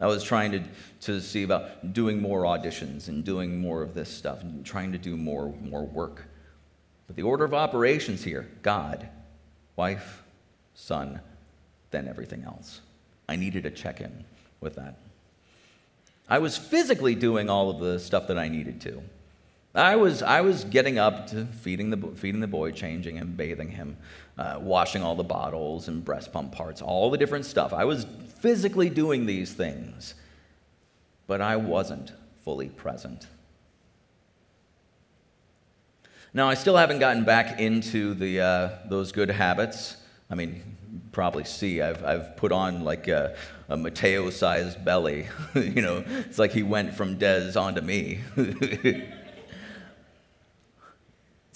I 0.00 0.06
was 0.06 0.22
trying 0.22 0.52
to, 0.52 0.62
to 1.00 1.20
see 1.20 1.42
about 1.42 1.92
doing 1.92 2.22
more 2.22 2.42
auditions 2.42 3.08
and 3.08 3.24
doing 3.24 3.58
more 3.58 3.82
of 3.82 3.94
this 3.94 4.08
stuff 4.08 4.42
and 4.42 4.64
trying 4.64 4.92
to 4.92 4.98
do 4.98 5.16
more, 5.16 5.52
more 5.60 5.84
work. 5.84 6.26
But 7.08 7.16
the 7.16 7.24
order 7.24 7.44
of 7.44 7.52
operations 7.52 8.22
here 8.22 8.48
God, 8.62 9.08
wife, 9.74 10.22
son, 10.76 11.20
then 11.90 12.06
everything 12.06 12.44
else. 12.44 12.80
I 13.28 13.34
needed 13.34 13.66
a 13.66 13.70
check 13.72 14.00
in 14.00 14.24
with 14.60 14.76
that. 14.76 14.98
I 16.28 16.38
was 16.38 16.56
physically 16.56 17.16
doing 17.16 17.50
all 17.50 17.70
of 17.70 17.80
the 17.80 17.98
stuff 17.98 18.28
that 18.28 18.38
I 18.38 18.46
needed 18.46 18.80
to. 18.82 19.02
I 19.78 19.94
was, 19.94 20.22
I 20.22 20.40
was 20.40 20.64
getting 20.64 20.98
up 20.98 21.28
to 21.28 21.46
feeding 21.46 21.90
the, 21.90 21.96
feeding 22.16 22.40
the 22.40 22.48
boy, 22.48 22.72
changing 22.72 23.16
him, 23.16 23.34
bathing 23.36 23.70
him, 23.70 23.96
uh, 24.36 24.58
washing 24.60 25.02
all 25.02 25.14
the 25.14 25.24
bottles 25.24 25.86
and 25.86 26.04
breast 26.04 26.32
pump 26.32 26.52
parts, 26.52 26.82
all 26.82 27.10
the 27.10 27.18
different 27.18 27.44
stuff. 27.44 27.72
I 27.72 27.84
was 27.84 28.04
physically 28.40 28.90
doing 28.90 29.26
these 29.26 29.52
things, 29.52 30.14
but 31.28 31.40
I 31.40 31.56
wasn't 31.56 32.12
fully 32.44 32.68
present. 32.68 33.28
Now, 36.34 36.48
I 36.48 36.54
still 36.54 36.76
haven't 36.76 36.98
gotten 36.98 37.24
back 37.24 37.60
into 37.60 38.14
the, 38.14 38.40
uh, 38.40 38.68
those 38.88 39.12
good 39.12 39.30
habits. 39.30 39.96
I 40.28 40.34
mean, 40.34 40.76
probably 41.12 41.44
see, 41.44 41.80
I've, 41.80 42.04
I've 42.04 42.36
put 42.36 42.50
on 42.50 42.82
like 42.82 43.06
a, 43.06 43.36
a 43.68 43.76
Mateo 43.76 44.30
sized 44.30 44.84
belly. 44.84 45.28
you 45.54 45.82
know, 45.82 46.04
it's 46.06 46.38
like 46.38 46.50
he 46.50 46.64
went 46.64 46.94
from 46.94 47.16
Des 47.16 47.56
onto 47.56 47.80
me. 47.80 48.20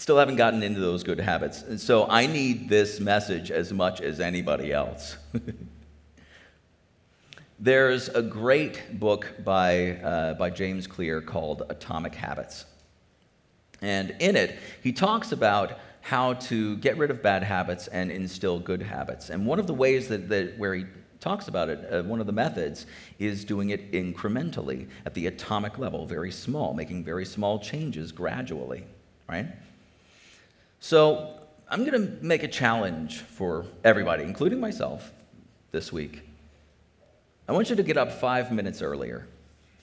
Still 0.03 0.19
haven't 0.19 0.35
gotten 0.35 0.65
into 0.65 0.81
those 0.81 1.05
good 1.05 1.21
habits. 1.21 1.63
And 1.63 1.81
so 1.81 2.09
I 2.09 2.27
need 2.27 2.69
this 2.69 2.99
message 2.99 3.53
as 3.53 3.73
much 3.73 4.01
as 4.01 4.19
anybody 4.19 4.73
else. 4.73 5.17
There's 7.61 8.09
a 8.09 8.21
great 8.21 8.99
book 8.99 9.33
by, 9.45 9.99
uh, 9.99 10.35
by 10.35 10.51
James 10.51 10.89
Clear 10.89 11.21
called 11.21 11.63
Atomic 11.69 12.17
Habits. 12.17 12.65
And 13.81 14.17
in 14.19 14.35
it, 14.35 14.59
he 14.83 14.91
talks 14.91 15.31
about 15.31 15.79
how 16.01 16.35
to 16.35 16.77
get 16.79 16.97
rid 16.97 17.13
of 17.13 17.23
bad 17.23 17.45
habits 17.45 17.87
and 17.87 18.11
instill 18.11 18.59
good 18.59 18.83
habits. 18.83 19.31
And 19.31 19.47
one 19.47 19.61
of 19.61 19.69
the 19.69 19.75
ways 19.75 20.09
that, 20.09 20.29
that 20.31 20.59
where 20.59 20.75
he 20.75 20.85
talks 21.21 21.47
about 21.47 21.69
it, 21.69 21.93
uh, 21.93 22.03
one 22.03 22.19
of 22.19 22.27
the 22.27 22.33
methods 22.33 22.87
is 23.21 23.45
doing 23.45 23.71
it 23.71 23.93
incrementally 23.93 24.89
at 25.07 25.15
the 25.15 25.29
atomic 25.29 25.79
level, 25.79 26.07
very 26.07 26.33
small, 26.33 26.75
making 26.75 27.05
very 27.05 27.25
small 27.25 27.61
changes 27.61 28.11
gradually, 28.11 28.83
right? 29.29 29.47
So 30.83 31.39
I'm 31.69 31.85
going 31.85 31.93
to 31.93 32.25
make 32.25 32.43
a 32.43 32.49
challenge 32.49 33.19
for 33.21 33.67
everybody, 33.85 34.25
including 34.25 34.59
myself, 34.59 35.13
this 35.71 35.93
week. 35.93 36.29
I 37.49 37.53
want 37.53 37.71
you 37.71 37.77
to 37.77 37.85
get 37.85 37.97
up 37.97 38.11
five 38.11 38.51
minutes 38.51 38.83
earlier 38.83 39.29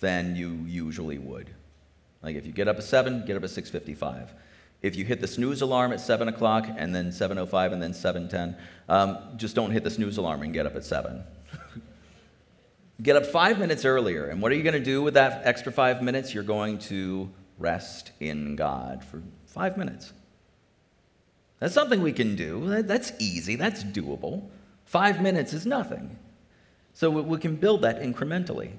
than 0.01 0.35
you 0.35 0.49
usually 0.67 1.17
would. 1.17 1.51
Like 2.21 2.35
if 2.35 2.45
you 2.45 2.51
get 2.51 2.67
up 2.67 2.75
at 2.75 2.83
7, 2.83 3.25
get 3.25 3.37
up 3.37 3.43
at 3.43 3.49
6.55 3.49 4.27
if 4.81 4.97
you 4.97 5.05
hit 5.05 5.21
the 5.21 5.27
snooze 5.27 5.61
alarm 5.61 5.93
at 5.93 6.01
7 6.01 6.27
o'clock 6.27 6.67
and 6.75 6.93
then 6.93 7.11
7.05 7.11 7.71
and 7.71 7.81
then 7.81 7.93
7.10 7.93 8.57
um, 8.89 9.17
just 9.37 9.55
don't 9.55 9.71
hit 9.71 9.85
the 9.85 9.91
snooze 9.91 10.17
alarm 10.17 10.41
and 10.41 10.53
get 10.53 10.65
up 10.65 10.75
at 10.75 10.85
7 10.85 11.21
get 13.01 13.17
up 13.17 13.25
five 13.25 13.59
minutes 13.59 13.83
earlier 13.83 14.27
and 14.27 14.41
what 14.41 14.53
are 14.53 14.55
you 14.55 14.63
going 14.63 14.73
to 14.73 14.79
do 14.79 15.01
with 15.01 15.15
that 15.15 15.41
extra 15.45 15.69
five 15.69 16.01
minutes 16.01 16.33
you're 16.33 16.43
going 16.43 16.77
to 16.77 17.29
rest 17.57 18.13
in 18.21 18.55
god 18.55 19.03
for 19.03 19.21
five 19.45 19.75
minutes 19.75 20.13
that's 21.59 21.73
something 21.73 22.01
we 22.01 22.13
can 22.13 22.35
do 22.35 22.81
that's 22.83 23.11
easy 23.19 23.55
that's 23.55 23.83
doable 23.83 24.43
five 24.85 25.21
minutes 25.21 25.53
is 25.53 25.65
nothing 25.65 26.17
so 26.93 27.09
we 27.09 27.37
can 27.37 27.55
build 27.55 27.81
that 27.81 28.01
incrementally 28.01 28.71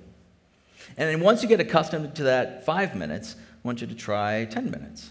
and 0.97 1.09
then 1.09 1.21
once 1.21 1.43
you 1.43 1.49
get 1.49 1.61
accustomed 1.61 2.15
to 2.15 2.25
that 2.25 2.65
five 2.65 2.95
minutes 2.95 3.37
i 3.39 3.69
want 3.69 3.81
you 3.81 3.87
to 3.87 3.95
try 3.95 4.45
10 4.45 4.71
minutes 4.71 5.11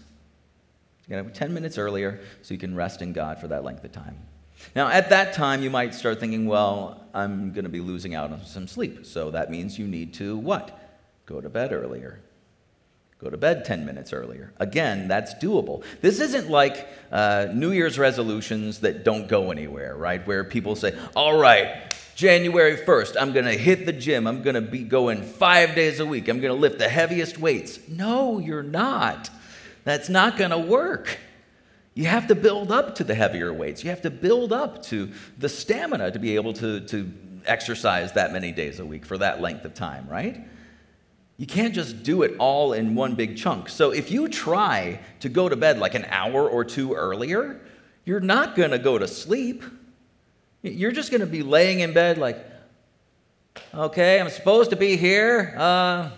you 1.10 1.16
got 1.16 1.34
to 1.34 1.38
10 1.38 1.52
minutes 1.52 1.76
earlier 1.76 2.20
so 2.42 2.54
you 2.54 2.60
can 2.60 2.76
rest 2.76 3.02
in 3.02 3.12
God 3.12 3.40
for 3.40 3.48
that 3.48 3.64
length 3.64 3.84
of 3.84 3.90
time. 3.90 4.16
Now, 4.76 4.88
at 4.88 5.10
that 5.10 5.32
time, 5.32 5.60
you 5.62 5.68
might 5.68 5.92
start 5.92 6.20
thinking, 6.20 6.46
well, 6.46 7.04
I'm 7.12 7.52
going 7.52 7.64
to 7.64 7.70
be 7.70 7.80
losing 7.80 8.14
out 8.14 8.30
on 8.30 8.44
some 8.44 8.68
sleep. 8.68 9.04
So 9.04 9.32
that 9.32 9.50
means 9.50 9.76
you 9.78 9.88
need 9.88 10.14
to 10.14 10.36
what? 10.36 10.78
Go 11.26 11.40
to 11.40 11.48
bed 11.48 11.72
earlier. 11.72 12.20
Go 13.20 13.28
to 13.28 13.36
bed 13.36 13.66
10 13.66 13.84
minutes 13.84 14.14
earlier. 14.14 14.52
Again, 14.58 15.06
that's 15.06 15.34
doable. 15.34 15.84
This 16.00 16.20
isn't 16.20 16.48
like 16.48 16.88
uh, 17.12 17.48
New 17.52 17.70
Year's 17.70 17.98
resolutions 17.98 18.80
that 18.80 19.04
don't 19.04 19.28
go 19.28 19.50
anywhere, 19.50 19.94
right? 19.94 20.26
Where 20.26 20.42
people 20.42 20.74
say, 20.74 20.98
all 21.14 21.38
right, 21.38 21.94
January 22.14 22.78
1st, 22.78 23.16
I'm 23.20 23.32
going 23.34 23.44
to 23.44 23.58
hit 23.58 23.84
the 23.84 23.92
gym. 23.92 24.26
I'm 24.26 24.42
going 24.42 24.54
to 24.54 24.62
be 24.62 24.84
going 24.84 25.22
five 25.22 25.74
days 25.74 26.00
a 26.00 26.06
week. 26.06 26.28
I'm 26.28 26.40
going 26.40 26.54
to 26.54 26.58
lift 26.58 26.78
the 26.78 26.88
heaviest 26.88 27.36
weights. 27.36 27.78
No, 27.88 28.38
you're 28.38 28.62
not. 28.62 29.28
That's 29.84 30.08
not 30.08 30.38
going 30.38 30.50
to 30.52 30.58
work. 30.58 31.18
You 31.92 32.06
have 32.06 32.28
to 32.28 32.34
build 32.34 32.72
up 32.72 32.94
to 32.96 33.04
the 33.04 33.14
heavier 33.14 33.52
weights. 33.52 33.84
You 33.84 33.90
have 33.90 34.02
to 34.02 34.10
build 34.10 34.50
up 34.50 34.82
to 34.84 35.10
the 35.36 35.48
stamina 35.50 36.12
to 36.12 36.18
be 36.18 36.36
able 36.36 36.54
to, 36.54 36.80
to 36.86 37.12
exercise 37.44 38.12
that 38.14 38.32
many 38.32 38.52
days 38.52 38.80
a 38.80 38.86
week 38.86 39.04
for 39.04 39.18
that 39.18 39.42
length 39.42 39.66
of 39.66 39.74
time, 39.74 40.08
right? 40.08 40.40
You 41.40 41.46
can't 41.46 41.74
just 41.74 42.02
do 42.02 42.22
it 42.22 42.36
all 42.38 42.74
in 42.74 42.94
one 42.94 43.14
big 43.14 43.38
chunk. 43.38 43.70
So 43.70 43.92
if 43.92 44.10
you 44.10 44.28
try 44.28 45.00
to 45.20 45.30
go 45.30 45.48
to 45.48 45.56
bed 45.56 45.78
like 45.78 45.94
an 45.94 46.04
hour 46.10 46.46
or 46.46 46.66
two 46.66 46.92
earlier, 46.92 47.58
you're 48.04 48.20
not 48.20 48.54
going 48.54 48.72
to 48.72 48.78
go 48.78 48.98
to 48.98 49.08
sleep. 49.08 49.64
You're 50.60 50.92
just 50.92 51.10
going 51.10 51.22
to 51.22 51.26
be 51.26 51.42
laying 51.42 51.80
in 51.80 51.94
bed 51.94 52.18
like, 52.18 52.44
okay, 53.72 54.20
I'm 54.20 54.28
supposed 54.28 54.68
to 54.68 54.76
be 54.76 54.98
here. 54.98 55.54
Uh, 55.56 56.10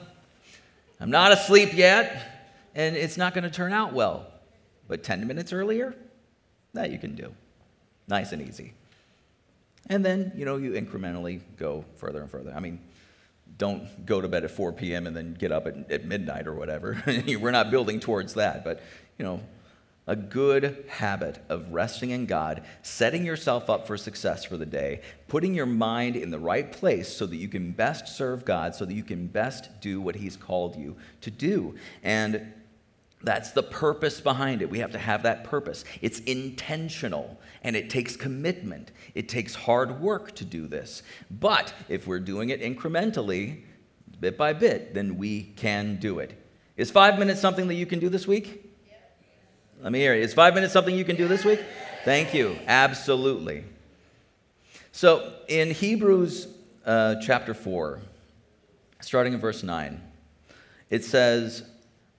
I'm 0.98 1.10
not 1.12 1.30
asleep 1.30 1.72
yet, 1.72 2.58
and 2.74 2.96
it's 2.96 3.16
not 3.16 3.32
going 3.32 3.44
to 3.44 3.50
turn 3.50 3.72
out 3.72 3.92
well. 3.92 4.26
But 4.88 5.04
10 5.04 5.28
minutes 5.28 5.52
earlier, 5.52 5.94
that 6.74 6.90
you 6.90 6.98
can 6.98 7.14
do. 7.14 7.32
Nice 8.08 8.32
and 8.32 8.42
easy. 8.42 8.74
And 9.88 10.04
then, 10.04 10.32
you 10.34 10.44
know, 10.44 10.56
you 10.56 10.72
incrementally 10.72 11.42
go 11.56 11.84
further 11.94 12.22
and 12.22 12.28
further. 12.28 12.52
I 12.52 12.58
mean, 12.58 12.80
don't 13.62 14.04
go 14.04 14.20
to 14.20 14.26
bed 14.26 14.42
at 14.42 14.50
4 14.50 14.72
p.m. 14.72 15.06
and 15.06 15.16
then 15.16 15.34
get 15.34 15.52
up 15.52 15.68
at, 15.68 15.88
at 15.88 16.04
midnight 16.04 16.48
or 16.48 16.52
whatever. 16.52 17.00
We're 17.06 17.52
not 17.52 17.70
building 17.70 18.00
towards 18.00 18.34
that. 18.34 18.64
But, 18.64 18.82
you 19.18 19.24
know, 19.24 19.40
a 20.08 20.16
good 20.16 20.84
habit 20.88 21.38
of 21.48 21.72
resting 21.72 22.10
in 22.10 22.26
God, 22.26 22.64
setting 22.82 23.24
yourself 23.24 23.70
up 23.70 23.86
for 23.86 23.96
success 23.96 24.44
for 24.44 24.56
the 24.56 24.66
day, 24.66 25.00
putting 25.28 25.54
your 25.54 25.66
mind 25.66 26.16
in 26.16 26.30
the 26.30 26.40
right 26.40 26.72
place 26.72 27.08
so 27.08 27.24
that 27.24 27.36
you 27.36 27.46
can 27.46 27.70
best 27.70 28.08
serve 28.08 28.44
God, 28.44 28.74
so 28.74 28.84
that 28.84 28.94
you 28.94 29.04
can 29.04 29.28
best 29.28 29.80
do 29.80 30.00
what 30.00 30.16
He's 30.16 30.36
called 30.36 30.74
you 30.74 30.96
to 31.20 31.30
do. 31.30 31.76
And 32.02 32.52
that's 33.24 33.52
the 33.52 33.62
purpose 33.62 34.20
behind 34.20 34.62
it. 34.62 34.70
We 34.70 34.80
have 34.80 34.92
to 34.92 34.98
have 34.98 35.22
that 35.22 35.44
purpose. 35.44 35.84
It's 36.00 36.20
intentional 36.20 37.38
and 37.62 37.76
it 37.76 37.90
takes 37.90 38.16
commitment. 38.16 38.90
It 39.14 39.28
takes 39.28 39.54
hard 39.54 40.00
work 40.00 40.34
to 40.36 40.44
do 40.44 40.66
this. 40.66 41.02
But 41.30 41.72
if 41.88 42.06
we're 42.06 42.20
doing 42.20 42.50
it 42.50 42.60
incrementally, 42.60 43.62
bit 44.20 44.36
by 44.36 44.52
bit, 44.52 44.94
then 44.94 45.16
we 45.16 45.42
can 45.56 45.96
do 45.96 46.18
it. 46.18 46.38
Is 46.76 46.90
five 46.90 47.18
minutes 47.18 47.40
something 47.40 47.68
that 47.68 47.74
you 47.74 47.86
can 47.86 47.98
do 47.98 48.08
this 48.08 48.26
week? 48.26 48.72
Let 49.82 49.92
me 49.92 49.98
hear 49.98 50.14
it. 50.14 50.22
Is 50.22 50.32
five 50.32 50.54
minutes 50.54 50.72
something 50.72 50.96
you 50.96 51.04
can 51.04 51.16
do 51.16 51.28
this 51.28 51.44
week? 51.44 51.60
Thank 52.04 52.34
you. 52.34 52.56
Absolutely. 52.66 53.64
So 54.92 55.32
in 55.48 55.70
Hebrews 55.70 56.48
uh, 56.86 57.16
chapter 57.20 57.54
4, 57.54 58.00
starting 59.00 59.32
in 59.32 59.40
verse 59.40 59.62
9, 59.62 60.00
it 60.88 61.04
says, 61.04 61.64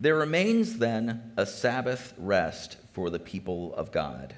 There 0.04 0.16
remains 0.16 0.80
then 0.80 1.32
a 1.38 1.46
Sabbath 1.46 2.14
rest 2.18 2.76
for 2.92 3.10
the 3.10 3.20
people 3.20 3.74
of 3.76 3.94
God. 3.94 4.36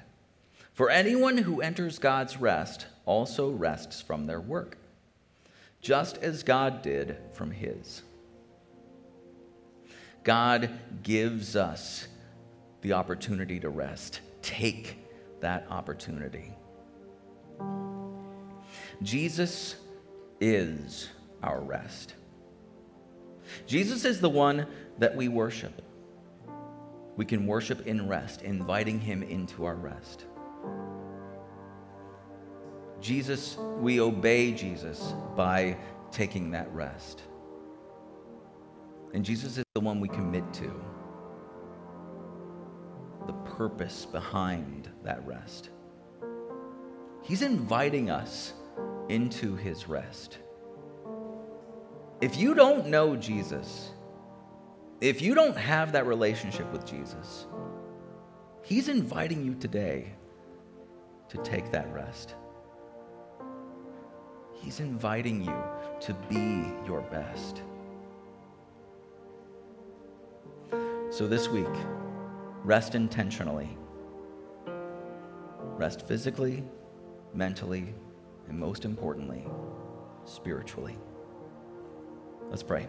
For 0.72 0.90
anyone 0.90 1.38
who 1.38 1.60
enters 1.60 1.98
God's 1.98 2.36
rest 2.36 2.86
also 3.04 3.50
rests 3.50 4.00
from 4.00 4.26
their 4.26 4.40
work, 4.40 4.78
just 5.80 6.18
as 6.18 6.44
God 6.44 6.82
did 6.82 7.16
from 7.32 7.50
his. 7.50 8.02
God 10.22 10.70
gives 11.02 11.56
us 11.56 12.06
the 12.82 12.92
opportunity 12.92 13.58
to 13.58 13.68
rest. 13.68 14.20
Take 14.42 14.98
that 15.40 15.66
opportunity. 15.68 16.54
Jesus 19.02 19.74
is 20.40 21.08
our 21.42 21.60
rest. 21.60 22.14
Jesus 23.66 24.04
is 24.04 24.20
the 24.20 24.30
one 24.30 24.66
that 24.98 25.14
we 25.14 25.28
worship. 25.28 25.82
We 27.16 27.24
can 27.24 27.46
worship 27.46 27.86
in 27.86 28.08
rest, 28.08 28.42
inviting 28.42 29.00
him 29.00 29.22
into 29.22 29.64
our 29.64 29.74
rest. 29.74 30.24
Jesus, 33.00 33.56
we 33.78 34.00
obey 34.00 34.52
Jesus 34.52 35.14
by 35.36 35.76
taking 36.10 36.50
that 36.52 36.72
rest. 36.72 37.22
And 39.14 39.24
Jesus 39.24 39.58
is 39.58 39.64
the 39.74 39.80
one 39.80 40.00
we 40.00 40.08
commit 40.08 40.52
to 40.54 40.72
the 43.26 43.32
purpose 43.32 44.06
behind 44.06 44.88
that 45.04 45.26
rest. 45.26 45.70
He's 47.22 47.42
inviting 47.42 48.10
us 48.10 48.52
into 49.08 49.56
his 49.56 49.88
rest. 49.88 50.38
If 52.20 52.36
you 52.36 52.54
don't 52.54 52.86
know 52.86 53.16
Jesus, 53.16 53.90
if 55.00 55.20
you 55.20 55.34
don't 55.34 55.56
have 55.56 55.92
that 55.92 56.06
relationship 56.06 56.70
with 56.72 56.86
Jesus, 56.86 57.46
he's 58.62 58.88
inviting 58.88 59.44
you 59.44 59.54
today 59.54 60.12
to 61.28 61.38
take 61.38 61.70
that 61.72 61.92
rest. 61.92 62.34
He's 64.52 64.80
inviting 64.80 65.42
you 65.42 65.62
to 66.00 66.14
be 66.28 66.64
your 66.86 67.02
best. 67.02 67.62
So 71.10 71.26
this 71.26 71.48
week, 71.48 71.66
Rest 72.66 72.96
intentionally. 72.96 73.78
Rest 75.76 76.04
physically, 76.08 76.64
mentally, 77.32 77.94
and 78.48 78.58
most 78.58 78.84
importantly, 78.84 79.46
spiritually. 80.24 80.98
Let's 82.50 82.64
pray. 82.64 82.88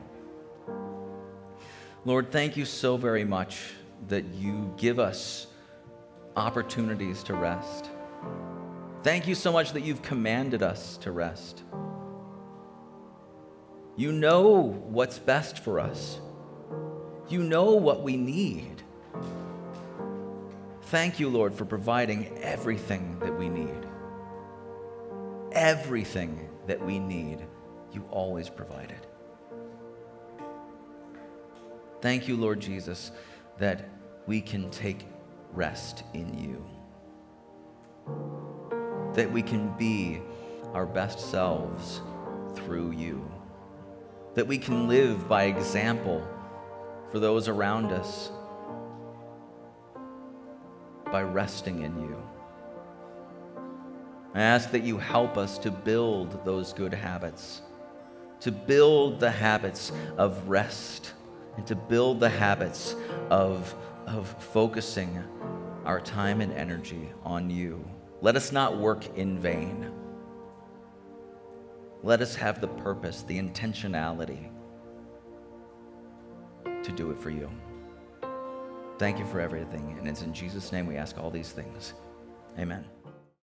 Lord, 2.07 2.31
thank 2.31 2.55
you 2.55 2.63
so 2.63 2.95
very 2.95 3.25
much 3.25 3.73
that 4.07 4.23
you 4.27 4.73
give 4.77 4.97
us 4.97 5.47
opportunities 6.37 7.21
to 7.23 7.33
rest. 7.33 7.89
Thank 9.03 9.27
you 9.27 9.35
so 9.35 9.51
much 9.51 9.73
that 9.73 9.81
you've 9.81 10.01
commanded 10.01 10.63
us 10.63 10.95
to 10.99 11.11
rest. 11.11 11.63
You 13.97 14.13
know 14.13 14.61
what's 14.87 15.19
best 15.19 15.59
for 15.59 15.81
us. 15.81 16.21
You 17.27 17.43
know 17.43 17.73
what 17.73 18.03
we 18.03 18.15
need. 18.15 18.83
Thank 20.83 21.19
you, 21.19 21.27
Lord, 21.27 21.53
for 21.53 21.65
providing 21.65 22.37
everything 22.37 23.19
that 23.19 23.37
we 23.37 23.49
need. 23.49 23.85
Everything 25.51 26.47
that 26.67 26.81
we 26.85 26.99
need, 26.99 27.45
you 27.91 28.05
always 28.11 28.47
provided. 28.47 29.05
Thank 32.07 32.29
you, 32.29 32.37
Lord 32.37 32.61
Jesus, 32.61 33.11
that 33.57 33.89
we 34.27 34.39
can 34.39 34.71
take 34.71 35.05
rest 35.51 36.03
in 36.13 36.39
you. 36.39 36.65
That 39.13 39.29
we 39.29 39.41
can 39.41 39.75
be 39.77 40.21
our 40.73 40.85
best 40.85 41.19
selves 41.19 41.99
through 42.55 42.91
you. 42.91 43.29
That 44.35 44.47
we 44.47 44.57
can 44.57 44.87
live 44.87 45.27
by 45.27 45.47
example 45.47 46.25
for 47.11 47.19
those 47.19 47.49
around 47.49 47.91
us 47.91 48.31
by 51.11 51.23
resting 51.23 51.81
in 51.81 51.99
you. 51.99 52.23
I 54.33 54.43
ask 54.43 54.71
that 54.71 54.83
you 54.83 54.97
help 54.97 55.37
us 55.37 55.57
to 55.57 55.71
build 55.71 56.45
those 56.45 56.71
good 56.71 56.93
habits, 56.93 57.63
to 58.39 58.51
build 58.53 59.19
the 59.19 59.29
habits 59.31 59.91
of 60.17 60.47
rest, 60.47 61.11
and 61.57 61.67
to 61.67 61.75
build 61.75 62.19
the 62.19 62.29
habits 62.29 62.95
of, 63.29 63.75
of 64.05 64.27
focusing 64.41 65.21
our 65.85 65.99
time 65.99 66.41
and 66.41 66.53
energy 66.53 67.09
on 67.23 67.49
you. 67.49 67.85
Let 68.21 68.35
us 68.35 68.51
not 68.51 68.77
work 68.77 69.17
in 69.17 69.39
vain. 69.39 69.91
Let 72.03 72.21
us 72.21 72.35
have 72.35 72.61
the 72.61 72.67
purpose, 72.67 73.23
the 73.23 73.37
intentionality 73.37 74.49
to 76.83 76.91
do 76.91 77.11
it 77.11 77.17
for 77.19 77.29
you. 77.29 77.49
Thank 78.97 79.19
you 79.19 79.25
for 79.25 79.39
everything. 79.39 79.95
And 79.99 80.07
it's 80.07 80.21
in 80.21 80.33
Jesus' 80.33 80.71
name 80.71 80.87
we 80.87 80.97
ask 80.97 81.17
all 81.17 81.29
these 81.29 81.51
things. 81.51 81.93
Amen. 82.57 82.96